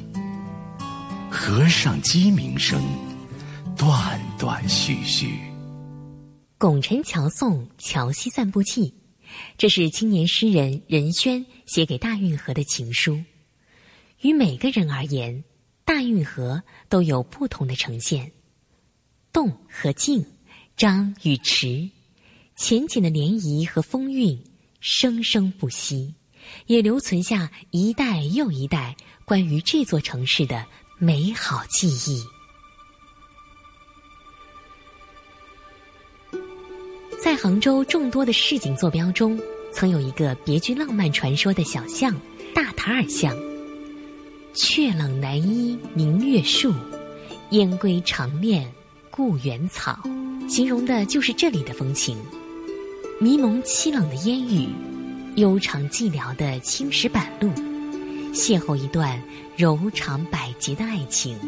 [1.31, 2.83] 河上鸡鸣声
[3.77, 5.39] 断断续续。
[6.59, 8.89] 拱辰桥颂《桥西散步记》，
[9.59, 13.21] 这是青年诗人任轩写给大运河的情书。
[14.23, 15.43] 于每个人而言，
[15.85, 18.31] 大运河都有不同的呈现：
[19.33, 20.25] 动和静，
[20.77, 21.91] 张与弛。
[22.55, 24.41] 浅浅的涟漪和风韵，
[24.79, 26.15] 生生不息，
[26.67, 30.65] 也留存下一代又一代关于这座城市的
[30.99, 32.23] 美好记忆。
[37.21, 39.41] 在杭州众多的市井坐标中，
[39.73, 42.15] 曾有一个别具浪漫传说的小巷——
[42.55, 43.37] 大塔尔巷。
[44.55, 46.73] 却冷难依明月树，
[47.51, 48.71] 燕归长恋
[49.11, 49.99] 故园草，
[50.49, 52.19] 形容的就是这里的风情。
[53.19, 54.69] 迷蒙凄冷的烟雨，
[55.37, 57.49] 悠长寂寥的青石板路，
[58.35, 59.21] 邂逅一段
[59.57, 61.39] 柔肠百结的爱情。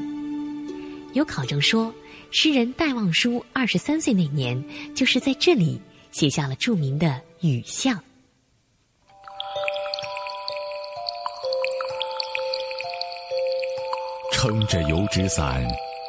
[1.12, 1.92] 有考证说，
[2.30, 4.62] 诗人戴望舒二十三岁那年，
[4.94, 7.08] 就是在这里写下了著名的
[7.46, 7.96] 《雨巷》。
[14.44, 15.66] 撑着油纸伞，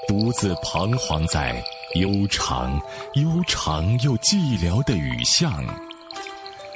[0.10, 1.64] 独自彷徨在。
[1.94, 2.78] 悠长、
[3.14, 5.64] 悠长又寂寥的雨巷，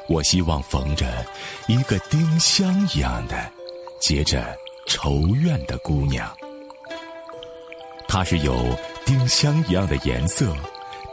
[0.08, 1.26] 我希望逢着
[1.68, 3.52] 一个丁香一样的、
[4.00, 6.34] 结着愁怨的姑娘。
[8.08, 8.56] 她是有
[9.06, 10.56] 丁香一样的颜色，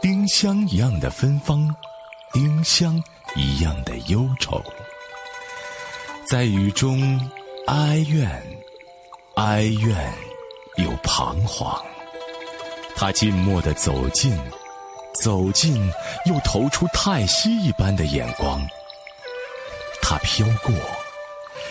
[0.01, 1.75] 丁香一样的芬芳，
[2.31, 3.03] 丁香
[3.35, 4.63] 一样的忧愁，
[6.25, 7.19] 在雨中
[7.65, 8.41] 哀怨、
[9.35, 10.13] 哀怨
[10.77, 11.79] 又彷徨。
[12.95, 14.35] 他静默地走近，
[15.21, 15.91] 走近，
[16.25, 18.59] 又投出叹息一般的眼光。
[20.01, 20.73] 他飘过，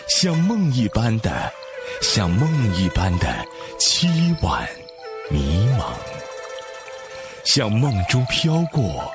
[0.07, 1.51] 像梦一般的，
[2.01, 3.45] 像梦一般的
[3.79, 4.07] 凄
[4.41, 4.67] 婉、
[5.29, 5.83] 迷茫，
[7.43, 9.11] 像梦中飘过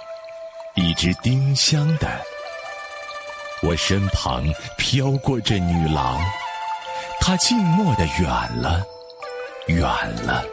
[0.74, 2.08] 一只丁香的。
[3.62, 4.44] 我身旁
[4.76, 6.20] 飘过这女郎，
[7.20, 8.28] 她静默的远
[8.60, 8.84] 了，
[9.68, 9.80] 远
[10.24, 10.44] 了。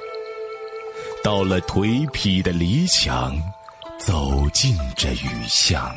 [1.24, 3.36] 到了颓圮的篱墙，
[4.00, 5.94] 走进这雨巷。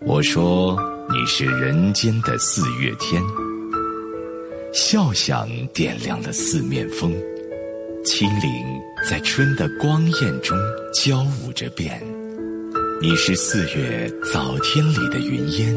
[0.00, 0.76] 我说
[1.08, 3.22] 你是人间的四月天，
[4.72, 7.12] 笑响点亮了四面风，
[8.04, 10.56] 清灵在春的光艳中
[10.92, 12.00] 交舞着变。
[13.00, 15.74] 你是四月早天里的云烟，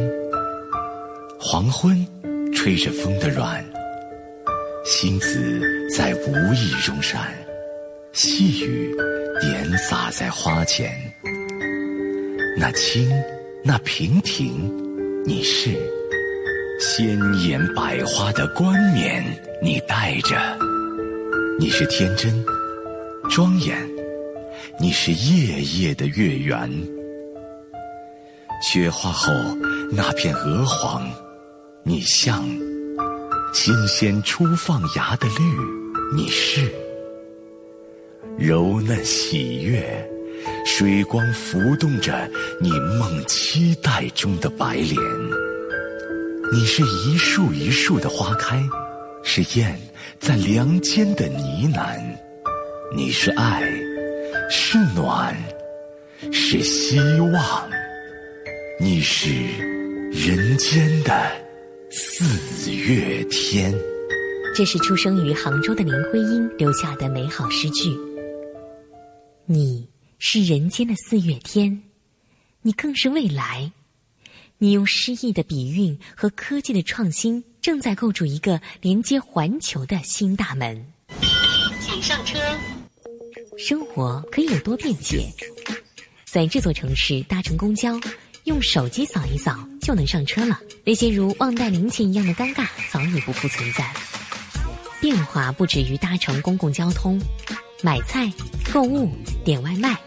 [1.39, 2.05] 黄昏
[2.53, 3.63] 吹着风的软，
[4.86, 5.62] 星子
[5.95, 7.33] 在无意中闪，
[8.12, 8.93] 细雨
[9.39, 10.91] 点洒在花前。
[12.57, 13.09] 那青，
[13.63, 14.69] 那平庭，
[15.25, 15.69] 你是
[16.79, 19.23] 鲜艳百花的冠冕，
[19.62, 20.36] 你戴着。
[21.57, 22.43] 你是天真，
[23.29, 23.77] 庄严，
[24.79, 26.69] 你是夜夜的月圆。
[28.62, 29.31] 雪化后
[29.91, 31.09] 那片鹅黄，
[31.83, 32.43] 你像
[33.53, 35.43] 新鲜初放芽的绿，
[36.15, 36.69] 你是
[38.38, 40.05] 柔嫩喜悦，
[40.65, 44.95] 水光浮动着你梦期待中的白莲。
[46.51, 48.62] 你是一树一树的花开，
[49.23, 49.79] 是燕
[50.19, 51.39] 在梁间的呢
[51.73, 51.97] 喃。
[52.95, 53.63] 你是爱，
[54.51, 55.36] 是暖，
[56.32, 57.69] 是希望。
[58.79, 59.32] 你是
[60.12, 61.32] 人间的
[61.89, 63.73] 四月天。
[64.56, 67.89] 这是出生于杭州的林徽因留下的美好诗句。
[69.47, 71.82] 你是人间的四月天，
[72.61, 73.72] 你更是未来。
[74.59, 80.86] 你用诗意的笔韵和科技的创新，正在构筑一个连接环球的新大门。
[81.82, 82.38] 请上车。
[83.58, 85.28] 生活可以有多便捷？
[86.26, 87.99] 在这座城市搭乘公交。
[88.45, 93.89] 用手机扫一扫就能上车了，那些如忘带零钱一样的尴尬早已不复存在。
[94.99, 97.18] 变化不止于搭乘公共交通，
[97.82, 98.30] 买菜、
[98.74, 99.10] 购物、
[99.45, 99.97] 点外卖，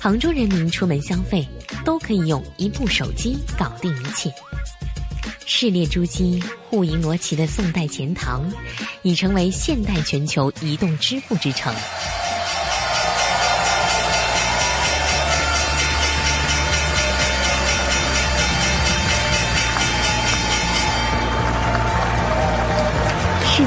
[0.00, 1.46] 杭州人民出门消费
[1.84, 4.32] 都可以用一部手机搞定一切。
[5.44, 8.50] 市列珠玑、户盈罗绮的宋代钱塘，
[9.02, 11.74] 已成为现代全球移动支付之城。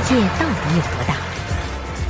[0.07, 1.19] 界到底有多大？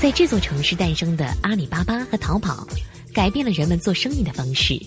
[0.02, 2.68] 在这座城市诞生的阿里巴巴和淘宝，
[3.14, 4.78] 改变了人们做生意的方式，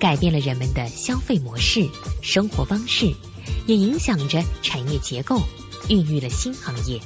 [0.00, 1.88] 改变了人们的消费模式、
[2.20, 3.14] 生活方式，
[3.66, 5.40] 也影响着产业结构，
[5.88, 7.00] 孕育了新行业。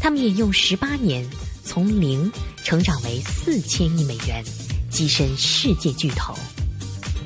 [0.00, 1.28] 他们也用十八年
[1.64, 2.30] 从零
[2.62, 4.44] 成长为四千亿美元，
[4.92, 6.32] 跻身世界巨头。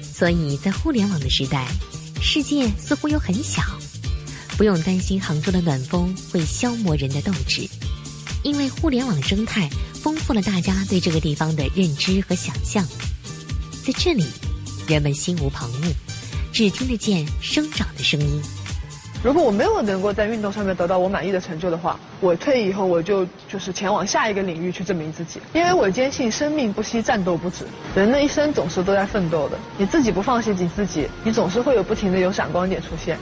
[0.01, 1.69] 所以在互联网的时代，
[2.23, 3.63] 世界似乎又很小。
[4.63, 7.69] 不用担心杭州的暖风会消磨人的斗志，
[8.45, 12.87] 因为互联网生态丰富了大家对这个地方的认知和想象。
[13.85, 14.25] 在这里，
[14.87, 15.93] 人们心无旁骛，
[16.53, 18.41] 只听得见生长的声音。
[19.25, 25.41] 如果我没有能够在运动上面得到我满意的成就的话，我退役以后我就就是前往下一个领域去证明自己。
[25.55, 29.59] 因为我坚信生命不息，战斗不止，人的一生总是都在奋斗的。
[29.77, 33.19] 你自己不放弃你自己，你总是会有不停的有闪光点出现。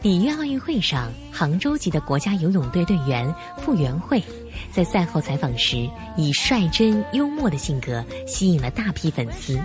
[0.00, 4.22] 里约奥运会上，杭州籍的国家游泳队队员傅园慧，
[4.70, 9.58] 在赛后采访时，以率真幽默的性格吸引了大批粉丝。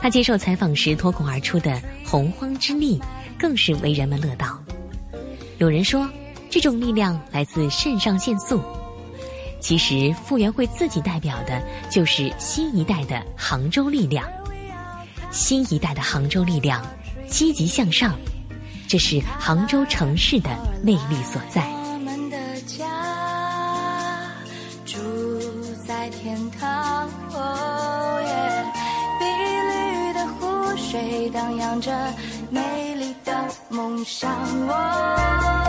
[0.00, 3.00] 他接受采访时脱口而出的“洪荒之力”，
[3.36, 4.56] 更是为人们乐道。
[5.58, 6.08] 有人说，
[6.48, 8.62] 这种力量来自肾上腺素。
[9.58, 11.60] 其实，傅园慧自己代表的
[11.90, 14.24] 就是新一代的杭州力量。
[15.32, 16.86] 新一代的杭州力量，
[17.26, 18.16] 积极向上。
[18.88, 20.50] 这是杭州城市的
[20.82, 21.66] 魅力所在。
[21.68, 22.86] 我们的家
[24.84, 24.96] 住
[25.86, 28.64] 在天堂，哦耶！
[29.18, 29.24] 碧
[29.66, 31.92] 绿的湖水荡漾着
[32.50, 33.34] 美丽的
[33.68, 34.30] 梦想，
[34.68, 35.65] 哦。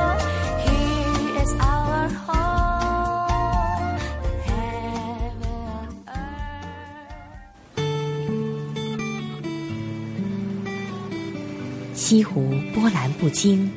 [12.09, 13.69] 西湖波澜不惊，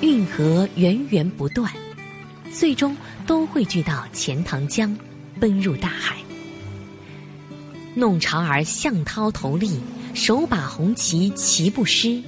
[0.00, 1.72] 运河源源不断，
[2.52, 2.96] 最终
[3.28, 4.92] 都汇聚到钱塘江，
[5.38, 6.16] 奔入大海。
[7.94, 9.78] 弄潮儿向涛头立，
[10.14, 12.20] 手把红旗旗不湿。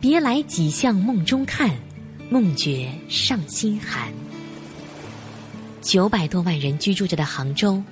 [0.00, 1.68] 别来几向梦中看，
[2.30, 4.12] 梦觉上心寒。
[5.80, 7.82] 九百多万人居住着的杭州，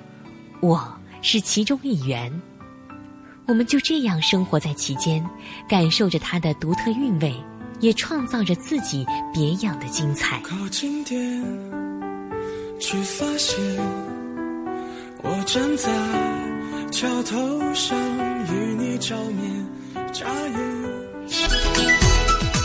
[0.61, 2.31] 我是其中一员。
[3.47, 5.23] 我们就这样生活在其间，
[5.67, 7.35] 感受着它的独特韵味，
[7.79, 10.39] 也创造着自己别样的精彩。
[10.41, 11.19] 靠近点，
[12.79, 13.57] 去发现，
[15.23, 15.91] 我站在
[16.91, 17.37] 桥头
[17.73, 17.97] 上
[18.47, 19.65] 与你照面，
[20.13, 20.81] 眨眼。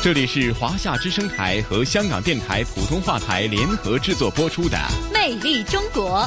[0.02, 4.76] 这里是华夏之声台和香港电台普通话台联合制作播出的
[5.12, 6.20] 《魅力中国》。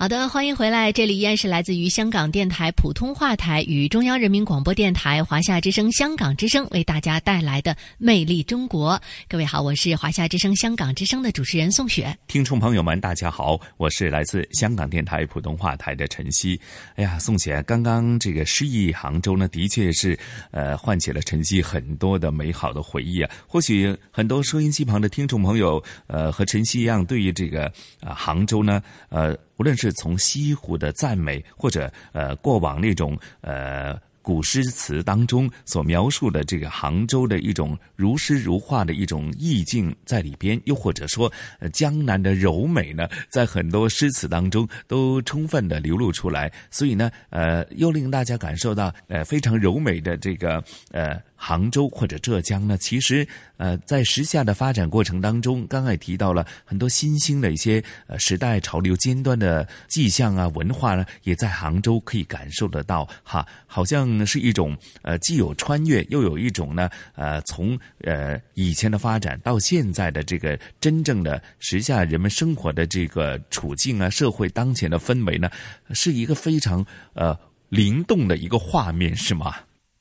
[0.00, 8.92] 好的，欢迎回来，这里依然是来自于香港电台普通话台与中央人民广播电台华夏之声、香港之声为大家带来的《魅力中国》。
[9.28, 12.16] 各位好，我是华夏之声、香港之声的主持人宋雪。
[12.28, 16.60] 听众朋友们，大家好，我是来自香港电台普通话台的陈曦。
[16.94, 20.16] 哎呀，宋姐，刚刚这个诗意杭州呢，的确是
[20.52, 23.28] 呃唤起了陈曦很多的美好的回忆啊。
[23.48, 27.64] 或许很多收音机旁的听众朋友，呃，和陈曦一样，对于这个
[27.98, 29.36] 啊、呃、杭州呢，呃。
[29.58, 41.32] 无论是从西湖的赞美，或者呃过往那种呃古诗词当中所描述的这个杭州的一种如诗如画的一种意境在里边，又或者说
[41.72, 51.20] 江南的柔美呢，在很多诗词当中都充分的流露出来，所以呢，呃，又令大家感受到呃非常柔美的这个呃。
[51.40, 53.26] 杭州或者浙江呢，其实
[53.58, 75.48] 呃，在时下的发展过程当中，刚才提到了很多新兴的一些呃时代潮流尖端的迹象啊，文化呢，也在杭州可以感受得到哈，好像是一种呃既有穿越，又有一种呢呃从呃以前的发展到现在的这个真正的时下人们生活的这个处境啊，社会当前的氛围呢，
[75.92, 76.84] 是一个非常
[77.14, 79.54] 呃灵动的一个画面，是吗？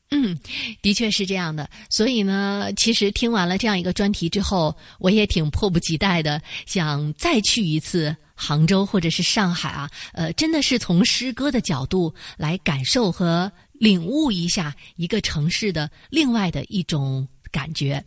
[0.09, 0.37] 嗯，
[0.81, 1.69] 的确是这样的。
[1.89, 9.89] 所以呢，其实听完了这样一个专题之后，我也挺迫不及待的，想再去一次杭州或者是上海啊。
[10.13, 18.03] 呃，真的是从诗歌的角度来感受和领悟一下一个城市的另外的一种感觉。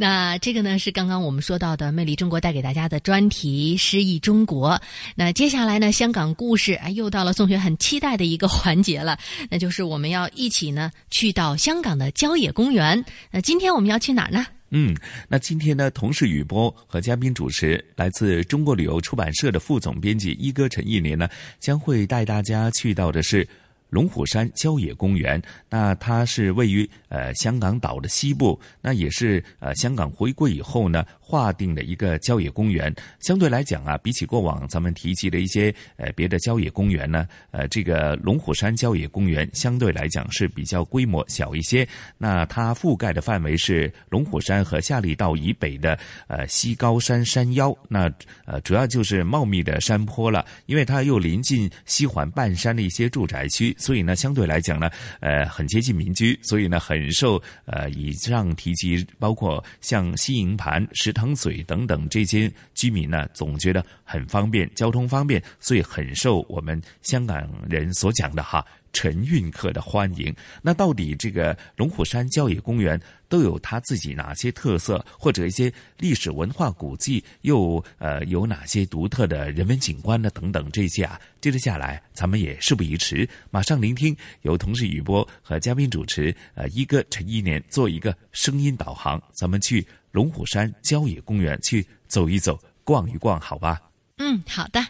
[0.00, 4.70] 那这个呢是刚刚我们说到的《魅力中国》带给大家的专题《诗意中国》。
[5.16, 9.18] 那接下来呢，香港故事哎，又到了宋雪很期待的一个环节了，
[9.50, 13.04] 那就是我们要一起呢去到香港的郊野公园。
[13.32, 14.46] 那今天我们要去哪儿呢？
[14.70, 14.94] 嗯，
[15.28, 21.28] 那今天呢，同事雨波和嘉宾主持来自中国旅游出版社的副总编辑一哥陈一年呢，
[21.58, 23.48] 将会带大家去到的是
[23.90, 25.40] 龙虎山郊野公园。
[25.68, 32.94] 那它是位于呃香港岛的西部，那也是呃香港回归以后呢划定的一个郊野公园。
[33.20, 41.86] 相对来讲啊，比起过往咱们提及的一些呃别的郊野公园呢，呃这个龙虎山郊野公园相对来讲是比较规模小一些。
[42.16, 47.76] 那它覆盖的范围是龙虎山和下利道以北的呃西高山山腰。
[47.88, 48.10] 那
[48.44, 68.64] 呃主要就是茂密的山坡了，因为它又临近西环半山的一些住宅区，所以呢相对来讲呢，呃很接近民居，所以呢很受呃以上提及，包括像西营盘、石塘嘴等等这些居民呢，总觉得很方便，交通方便，所以很受我们香港人所讲的哈。
[68.98, 80.28] 晨运客的欢迎，那到底这个龙虎山郊野公园都有它自己哪些特色，或者一些历史文化古迹又呃有哪些独特的人文景观呢？
[80.30, 93.80] 等等这些啊，接着下来咱们也事不宜迟，马上聆听由同事雨波和嘉宾主持呃一哥陈一年做一个声音导航，咱们去龙虎山郊野公园去走一走、逛一逛，好吧？
[94.16, 94.84] 嗯，好的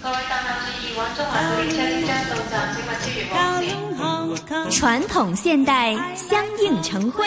[0.00, 2.51] 各位大家注意王中华。
[4.82, 7.24] 传统现代相映成辉，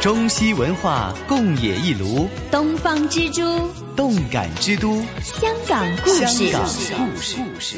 [0.00, 3.42] 中西文化共冶一炉，东方之珠，
[3.94, 6.26] 动感之都，香港故事。
[6.26, 7.76] 香港故事。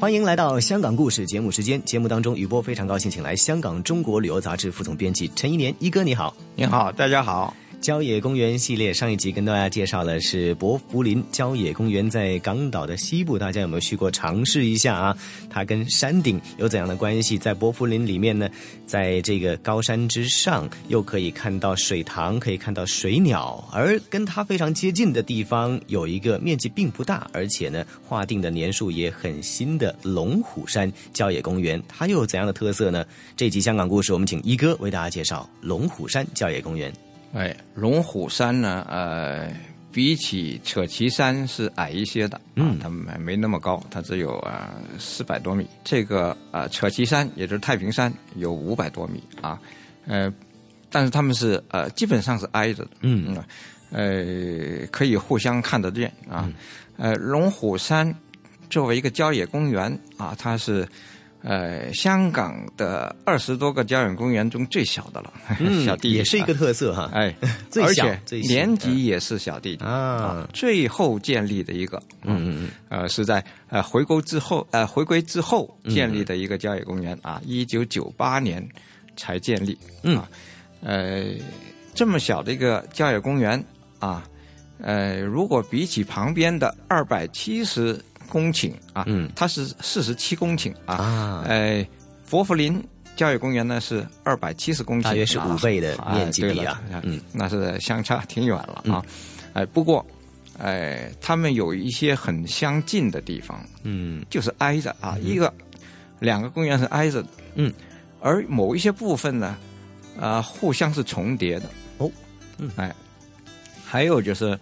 [0.00, 1.84] 欢迎来到香港故事节目时间。
[1.84, 7.52] 节目当中，雨波非常高兴，请来香港中国旅游杂志副总编辑陈一年一哥，你好，你好，大家好。
[7.80, 15.16] 郊野公园系列上一集跟大家介绍的是博福林郊野公园，在港岛的西部，大家有没有去过尝试一下啊？
[15.48, 17.38] 它跟山顶有怎样的关系？
[17.38, 18.50] 在博福林里面呢，
[18.84, 33.06] 在这个高山之上，又可以看到水塘，可以看到水鸟，而跟它非常接近的地方，有一个面积并不大，而且呢，划定的年数也很新的龙虎山郊野公园，它又有怎样的特色呢？
[33.36, 36.92] 这集香港故事，我们请一哥为大家介绍龙虎山郊野公园。
[37.34, 38.86] 哎，龙虎山呢？
[38.88, 39.50] 呃，
[39.92, 45.66] 比起扯旗山是矮一些的，嗯，它没没那么高，它只有啊四百多米。
[45.84, 49.60] 这个啊扯旗山，也就是太平山，有五百多米啊，
[50.06, 50.32] 呃，
[50.90, 53.36] 但是他们是呃基本上是挨着的，嗯，
[53.90, 56.50] 呃，可以互相看得见啊。
[56.96, 58.14] 呃，龙虎山
[58.70, 60.88] 作为一个郊野公园啊，它是。
[61.48, 65.32] 呃，香港的二十多个郊野公园中最小的了，
[65.82, 67.10] 小弟也是一个特色哈。
[67.14, 67.34] 哎，
[67.82, 78.62] 而且年级也是小弟啊，最后建立的一个，嗯嗯嗯，呃，是在呃回归之后，呃回归之后建立的一个郊野公园啊，一九九八年
[79.16, 80.20] 才建立，嗯，
[80.82, 81.28] 呃，
[81.94, 83.64] 这么小的一个郊野公园
[84.00, 84.22] 啊，
[84.82, 87.98] 呃，如果比起旁边的二百七十。
[88.28, 91.86] 公顷啊，嗯，它是四十七公顷啊，呃，
[92.24, 92.82] 佛福林
[93.16, 99.04] 郊野公园呢是二百七十公顷，大约是五倍的面积啊，嗯，那是相差挺远了啊，
[99.54, 100.06] 哎，不过，
[100.58, 105.52] 哎，他们有一些很相近的地方，嗯，就是挨着啊，一个
[106.20, 107.72] 两个公园是挨着的，嗯，
[108.20, 109.56] 而某一些部分呢，
[110.20, 111.68] 啊，互相是重叠的
[111.98, 112.10] 哦，
[112.58, 112.94] 嗯，哎，
[113.84, 114.56] 还有就是，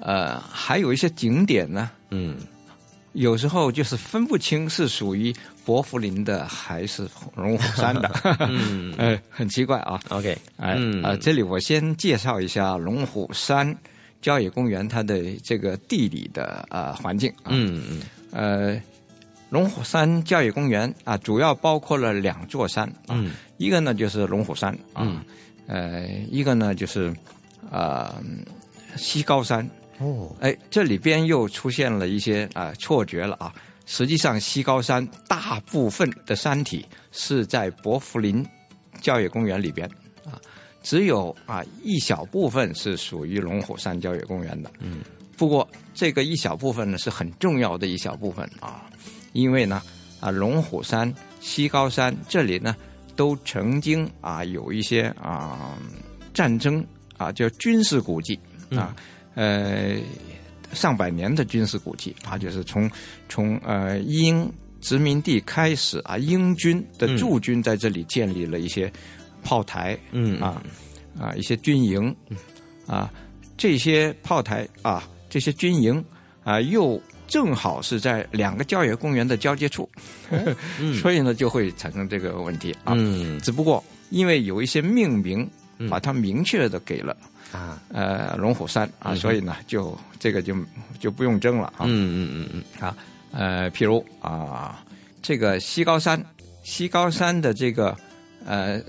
[0.00, 2.36] 呃，还有一些景点呢，嗯。
[3.12, 5.34] 有时候就是分不清是属于
[5.64, 8.10] 伯福林的还是龙虎山的，
[8.48, 10.00] 嗯， 哎，很奇怪啊。
[10.08, 13.76] OK，哎，啊，这里我先介绍一下龙虎山
[14.20, 17.50] 郊野公园它的这个地理的啊环境啊。
[17.50, 18.02] 嗯嗯。
[18.32, 18.82] 呃，
[19.50, 23.22] 龙虎山郊野公园啊，主要包括了两座山啊，
[23.58, 25.22] 一个呢就是龙虎山啊，
[25.66, 27.14] 呃，一个呢就是
[27.70, 28.14] 啊
[28.96, 29.68] 西高山。
[30.02, 33.54] 哦，哎，这里边又出现了一些啊错觉了啊！
[33.86, 38.44] 实际上，西高山大部分的山体是在博福林
[39.00, 39.88] 郊野公园里边
[40.24, 40.40] 啊，
[40.82, 44.70] 只有啊一小部分是属于龙虎山郊野公园的。
[44.80, 44.98] 嗯，
[45.36, 48.90] 不过这个一小部分呢是很重要的一小部分啊，
[49.32, 49.82] 因为呢
[50.20, 52.74] 啊龙虎山、西高山这里呢
[53.14, 55.78] 都曾经啊有一些啊
[56.32, 56.84] 战争
[57.18, 58.38] 啊叫军事古迹
[58.70, 58.96] 啊。
[59.34, 59.96] 呃，
[60.72, 62.90] 上百年的军事古迹啊，就是从
[63.28, 68.92] 从呃英殖民地开始啊，英军的驻军在这里建立了一些
[69.42, 70.62] 炮台，嗯啊
[71.18, 72.14] 啊一些军营，
[72.86, 73.10] 啊
[73.56, 76.04] 这些炮台啊这些军营
[76.42, 79.88] 啊又正好是在两个郊野公园的交接处，
[81.00, 82.94] 所以呢就会产生这个问题啊。
[83.42, 85.48] 只不过因为有一些命名
[85.88, 87.16] 把它明确的给了
[87.52, 90.56] 啊，呃，龙虎山啊，所以呢，就这个就
[90.98, 91.84] 就不用争了啊。
[91.84, 92.96] 嗯嗯嗯嗯啊，
[93.30, 94.82] 呃，譬如啊，
[95.22, 96.24] 这个西高山，
[96.64, 97.96] 西高山的这个
[98.44, 98.80] 呃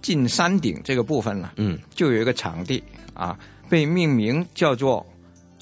[0.00, 2.82] 进山顶这个部分呢，嗯，就有一个场地
[3.14, 3.38] 啊，
[3.68, 5.04] 被命名叫做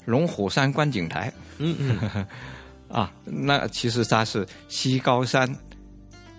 [0.05, 1.33] 龙虎山观景台。
[1.57, 2.25] 嗯嗯。
[2.87, 5.53] 啊，那其实它是西高山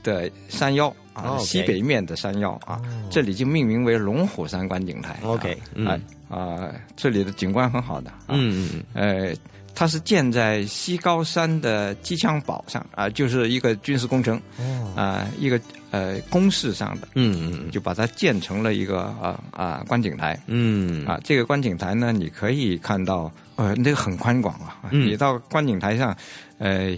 [0.03, 0.91] 的山腰
[1.23, 5.19] 啊，西北面的山腰啊，这里就命名为龙虎山观景台。
[5.23, 5.57] OK，
[5.87, 5.99] 啊
[6.29, 8.13] 啊，这里的景观很好的。
[8.29, 9.29] 嗯嗯嗯。
[9.29, 9.37] 呃，
[9.75, 14.41] 它是建在西高山的机枪堡上啊，就是一个军事工程。
[14.59, 14.93] 哦。
[14.97, 15.61] 啊，一个
[15.91, 17.09] 呃工事上的。
[17.15, 17.71] 嗯嗯。
[17.71, 20.39] 就把它建成了一个啊啊观景台。
[20.47, 21.07] 嗯。
[21.07, 23.31] 啊，这个观景台呢，你可以看到。
[23.59, 24.79] 呃，那个很宽广啊！
[24.93, 26.17] 你到观景台上，
[26.59, 26.97] 呃，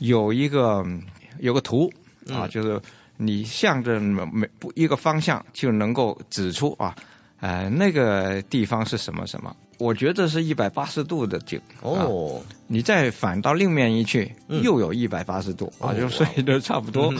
[0.00, 0.84] 有一个
[1.38, 1.88] 有个图
[2.28, 2.82] 啊，就是
[3.22, 6.94] 你向着每不一个方向就能够指出啊，
[7.40, 9.54] 呃，那个地方是什么什么？
[9.78, 12.40] 我觉得是一百八十度的景哦。
[12.66, 14.30] 你再反到另面一去，
[14.62, 17.12] 又有一百八十度啊，就所以都差不多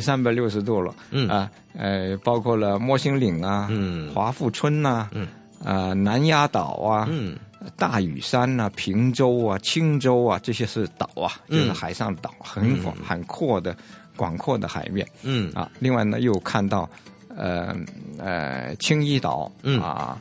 [0.00, 0.94] 三百六十度了。
[1.10, 5.26] 嗯啊，呃，包括了摸星岭啊，嗯，华富村呐，嗯，
[5.64, 7.36] 啊，南丫岛啊，嗯。
[7.76, 13.74] 大屿山呐，平洲啊，青洲啊，这些是岛啊，就是海上岛，很广、很阔的、
[14.16, 15.06] 广阔的海面。
[15.22, 16.88] 嗯啊，另外呢，又看到
[17.36, 17.74] 呃
[18.18, 19.50] 呃青衣岛
[19.80, 20.20] 啊，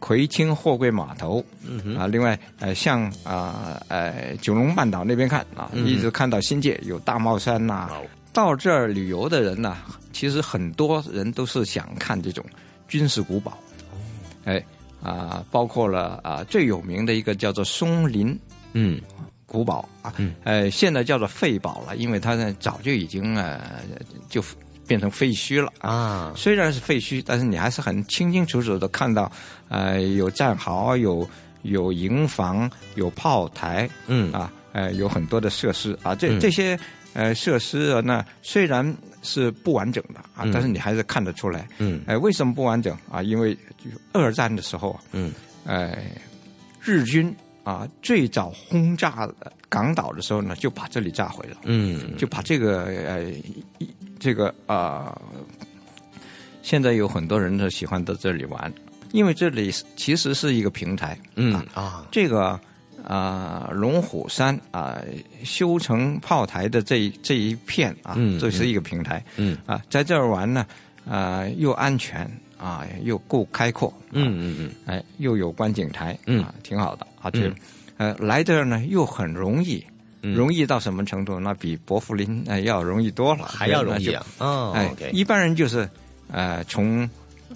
[0.00, 7.90] 葵青货柜码头嗯啊，另外呃向啊呃九龙半岛那边看啊，一直看到新界有大帽山呐。
[8.32, 9.76] 到这儿旅游的人呢，
[10.12, 12.44] 其实很多人都是想看这种
[12.88, 13.56] 军事古堡。
[14.44, 14.62] 哎。
[15.04, 18.38] 啊，包括了啊，最有名的一个叫做松林，
[18.72, 19.00] 嗯，
[19.52, 23.60] 古堡啊，呃，现在叫做废堡了，因为它呢早就已经呃
[24.30, 24.42] 就
[24.86, 26.32] 变成废墟了啊。
[26.34, 29.30] 虽然是废墟，但是你还是很清清楚楚的看到，
[29.68, 31.28] 呃，有战壕，有
[31.62, 36.78] 有营房，有炮台，嗯啊，呃，有很多的设施啊，这这些
[37.12, 38.96] 呃设施呢，虽然。
[39.24, 41.68] 是不完整的啊，但是你还是看得出来。
[41.78, 43.22] 嗯，哎，为什么不完整啊？
[43.22, 43.56] 因为
[44.12, 45.32] 二战的时候，嗯，
[45.64, 46.10] 哎，
[46.80, 47.32] 日军
[47.64, 49.28] 啊最早轰炸
[49.68, 51.56] 港岛的时候呢，就把这里炸毁了。
[51.64, 53.32] 嗯，就把这个呃
[54.18, 55.16] 这个啊，
[56.62, 58.72] 现在有很多人都喜欢到这里玩，
[59.12, 61.18] 因为这里其实是一个平台。
[61.36, 62.58] 嗯啊，这个。
[63.04, 65.02] 啊，龙虎山啊，
[65.42, 69.20] 修成炮台的这这一片啊，这是一个平台。
[69.36, 70.64] 嗯啊，在这儿玩呢，
[71.04, 73.92] 啊，又安全啊，又够开阔。
[74.12, 77.04] 嗯嗯嗯，哎，又有观景台，嗯，挺好的。
[77.22, 77.52] 而且，
[77.96, 79.84] 呃，来这儿呢又很容易，
[80.20, 81.40] 容易到什么程度？
[81.40, 84.26] 那比伯福林呃要容易多了，还要容易啊。
[84.38, 85.88] 哦，哎，一般人就是
[86.30, 87.08] 呃从。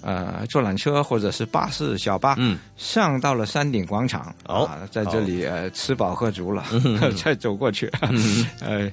[0.03, 6.63] 呃，坐缆车或者是巴士、小巴，嗯，上到了山顶广场，哦，在这里呃吃饱喝足了，
[7.17, 7.91] 再走过去，
[8.61, 8.91] 呃，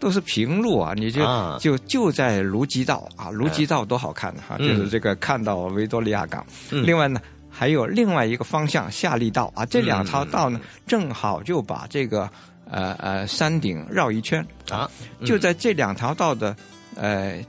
[0.00, 1.20] 都是平路啊，你就
[1.58, 6.44] 就就在卢吉道啊，卢吉道多好看哈，就是这个看到维多利亚港。
[6.70, 7.20] 另外呢，
[7.56, 9.52] 还有另外一个方向下利道。
[9.54, 12.28] 啊，这两条道呢，正好就把这个
[12.70, 14.46] 呃呃山顶绕一圈。
[14.70, 14.90] 啊，
[15.24, 16.54] 就在这两条道的
[16.94, 17.40] 呃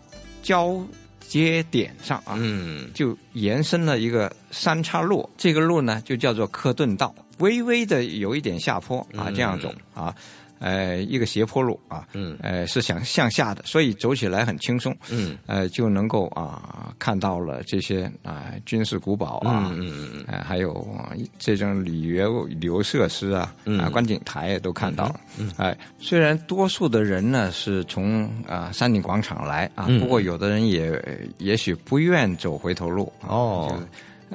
[0.41, 0.81] 交。
[1.29, 10.15] 接点上啊，嗯，就延伸了一个三岔路，这个路呢就叫做科顿道，微微的有一点下坡啊，这样走啊。
[10.59, 20.87] 呃，一个斜坡路啊，嗯，呃，是想向下的，所以走起来很轻松，嗯，呃，就能够啊看到了这些啊军事古堡啊，嗯嗯嗯，呃，还有
[21.37, 30.99] 这种旅游旅游设施啊，啊，观景台也都看到了，嗯，哎，虽然多数的人呢是从啊山顶广场来啊，不过有的人也
[31.37, 33.79] 也许不愿走回头路哦。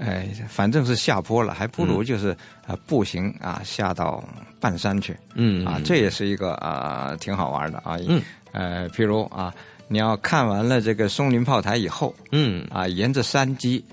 [0.01, 2.35] 哎，反正是下坡了，还不如就是
[2.73, 4.23] 啊步行啊下到
[4.59, 9.53] 半山去，嗯啊，这也是一个啊挺好玩的啊，嗯，呃，譬如啊，
[9.89, 13.85] 你要看完了这个松林炮台以后，嗯，啊，沿着山脊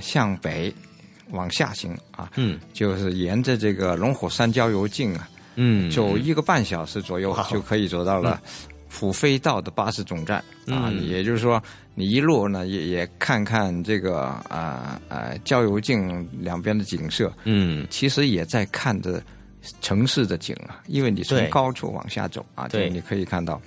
[0.00, 0.74] 向北
[1.30, 8.40] 往下行啊，嗯，就是沿着这个龙虎山郊游径啊，嗯，走一个半小时左右就可以走到了。
[8.88, 11.62] 普飞道的巴士总站啊，也就是说，
[11.98, 14.20] 你一路呢也也看看这个
[14.50, 19.20] 啊啊郊游径两边的景色，嗯，其实也在看着
[19.80, 23.58] 城市的景啊，因为你从高处往下走啊，对，你可以看到，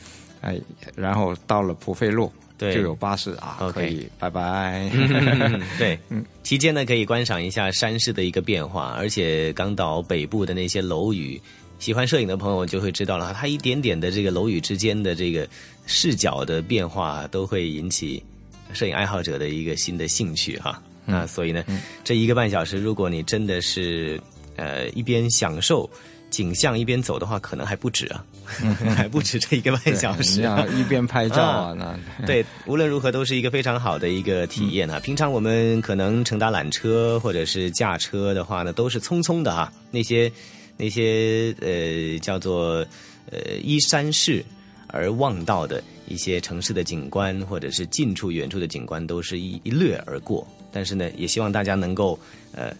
[0.41, 0.57] 哎，
[0.95, 4.88] 然后到了普费路，对，就有巴士啊，可以，拜拜。
[5.80, 11.41] 对， 嗯，期间呢可以观赏一下山势的一个变化，而且港岛北部的那些楼宇。
[11.80, 15.47] 喜欢摄影的朋友就会知道了，它一点点的这个楼宇之间的这个
[15.86, 18.21] 视角的变化，都会引起
[18.73, 20.82] 摄影爱好者的一个新的兴趣哈。
[21.05, 21.63] 那所以呢，
[22.03, 24.21] 这一个半小时，如果你真的是
[24.57, 25.89] 呃一边享受
[26.30, 28.23] 景象一边走的话，可能还不止啊，
[28.95, 30.43] 还不止这一个半小时。
[30.43, 34.99] 啊一边拍照啊，那对，无论如何都是一个非常好的一个体验啊。
[34.99, 39.73] 平常我们可能乘搭缆车或者是驾车的话呢，都是匆匆的哈。
[39.89, 40.32] 那些
[40.80, 42.86] 那些呃叫做
[43.30, 44.43] 呃依山势
[44.88, 50.47] 而望到的一些城市的景观，或者是近处远处的景观，都是一一掠而过。
[50.71, 52.17] 但是呢，也希望大家能够，
[52.53, 52.73] 呃，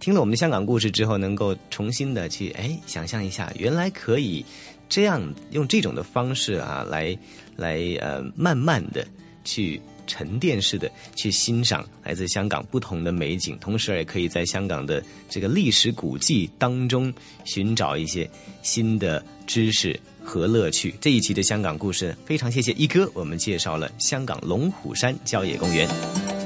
[0.00, 4.44] 听了我们的香港故事之后，能够重新的去哎想象一下，原来可以
[4.88, 5.22] 这样
[5.52, 7.16] 用这种的方式啊，来
[7.54, 9.06] 来呃，慢慢的
[9.44, 17.12] 去沉淀式的去欣赏来自香港不同的美景，同时也可以在香港的这个历史古迹当中
[17.44, 18.28] 寻找一些
[18.62, 20.94] 新的知识和乐趣。
[21.00, 26.45] 这一期的香港故事非常谢谢一哥，我们介绍了香港龙虎山郊野公园。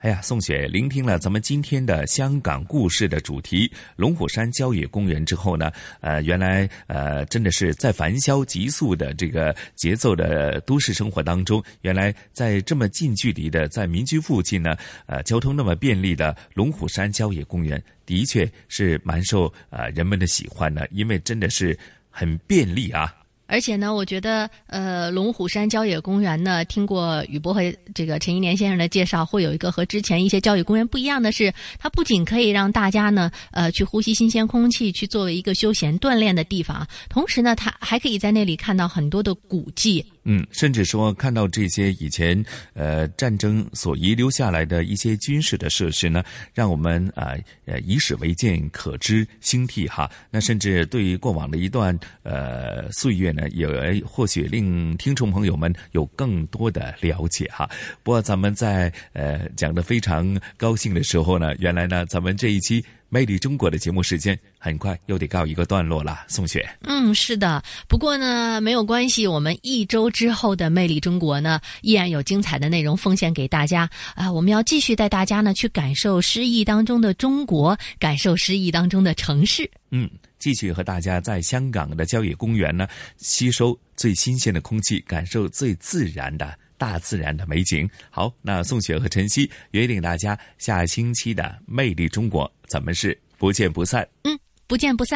[0.00, 5.70] 哎呀，宋雪聆听了咱们今天的香港故事的主题龙虎山郊野公园之后呢，
[6.00, 14.74] 呃，原来呃，真的是在繁嚣急速的这个节奏的都市生活当中，原来在这么近距离的在民居附近呢，
[15.04, 21.78] 呃，交通那么便利的龙虎山郊野公园，的确是蛮受呃人们的喜欢的，因为真的是
[22.08, 23.14] 很便利啊。
[23.50, 27.60] 而且呢，我觉得，呃，龙虎山郊野公园呢，听过宇波和
[27.92, 40.04] 这个陈一年先生的介绍，会有一个和之前一些郊野公园不一样的是，它不仅可以让大家呢，呃，去呼吸新鲜空气，去作为一个休闲锻炼的地方，同时呢，它还可以在那里看到很多的古迹。
[40.24, 42.44] 嗯，甚至说看到这些以前
[42.74, 50.10] 呃战争所遗留下来的一些军事的设施呢，让我们啊呃以史为鉴，可知兴替哈。
[50.30, 53.66] 那甚至对于过往的一段呃岁月呢，也
[54.04, 57.68] 或许令听众朋友们有更多的了解哈。
[58.02, 62.84] 不过咱们在呃讲的非常高兴的时候呢，原来呢咱们这一期。
[63.10, 66.66] 魅力中国的节目时间很快又得告一个段落了，宋雪。
[66.84, 67.62] 嗯，是的。
[67.88, 74.30] 不过呢，没有关系，我们一周之后的魅力中国呢，依然有精彩的内容奉献给大家啊！
[74.30, 79.68] 我们要继续带大家呢去感受诗意当中的中国，感受诗意当中的城市。
[79.90, 80.08] 嗯，
[80.38, 82.86] 继续和大家在香港的郊野公园呢，
[83.16, 86.56] 吸收最新鲜的空气，感受最自然的。
[86.80, 87.86] 大自然的美景。
[88.08, 94.08] 好，那宋雪和晨曦约定大家下星期的《魅力中国》，咱们是不见不散。
[94.22, 95.08] 嗯，不见不散。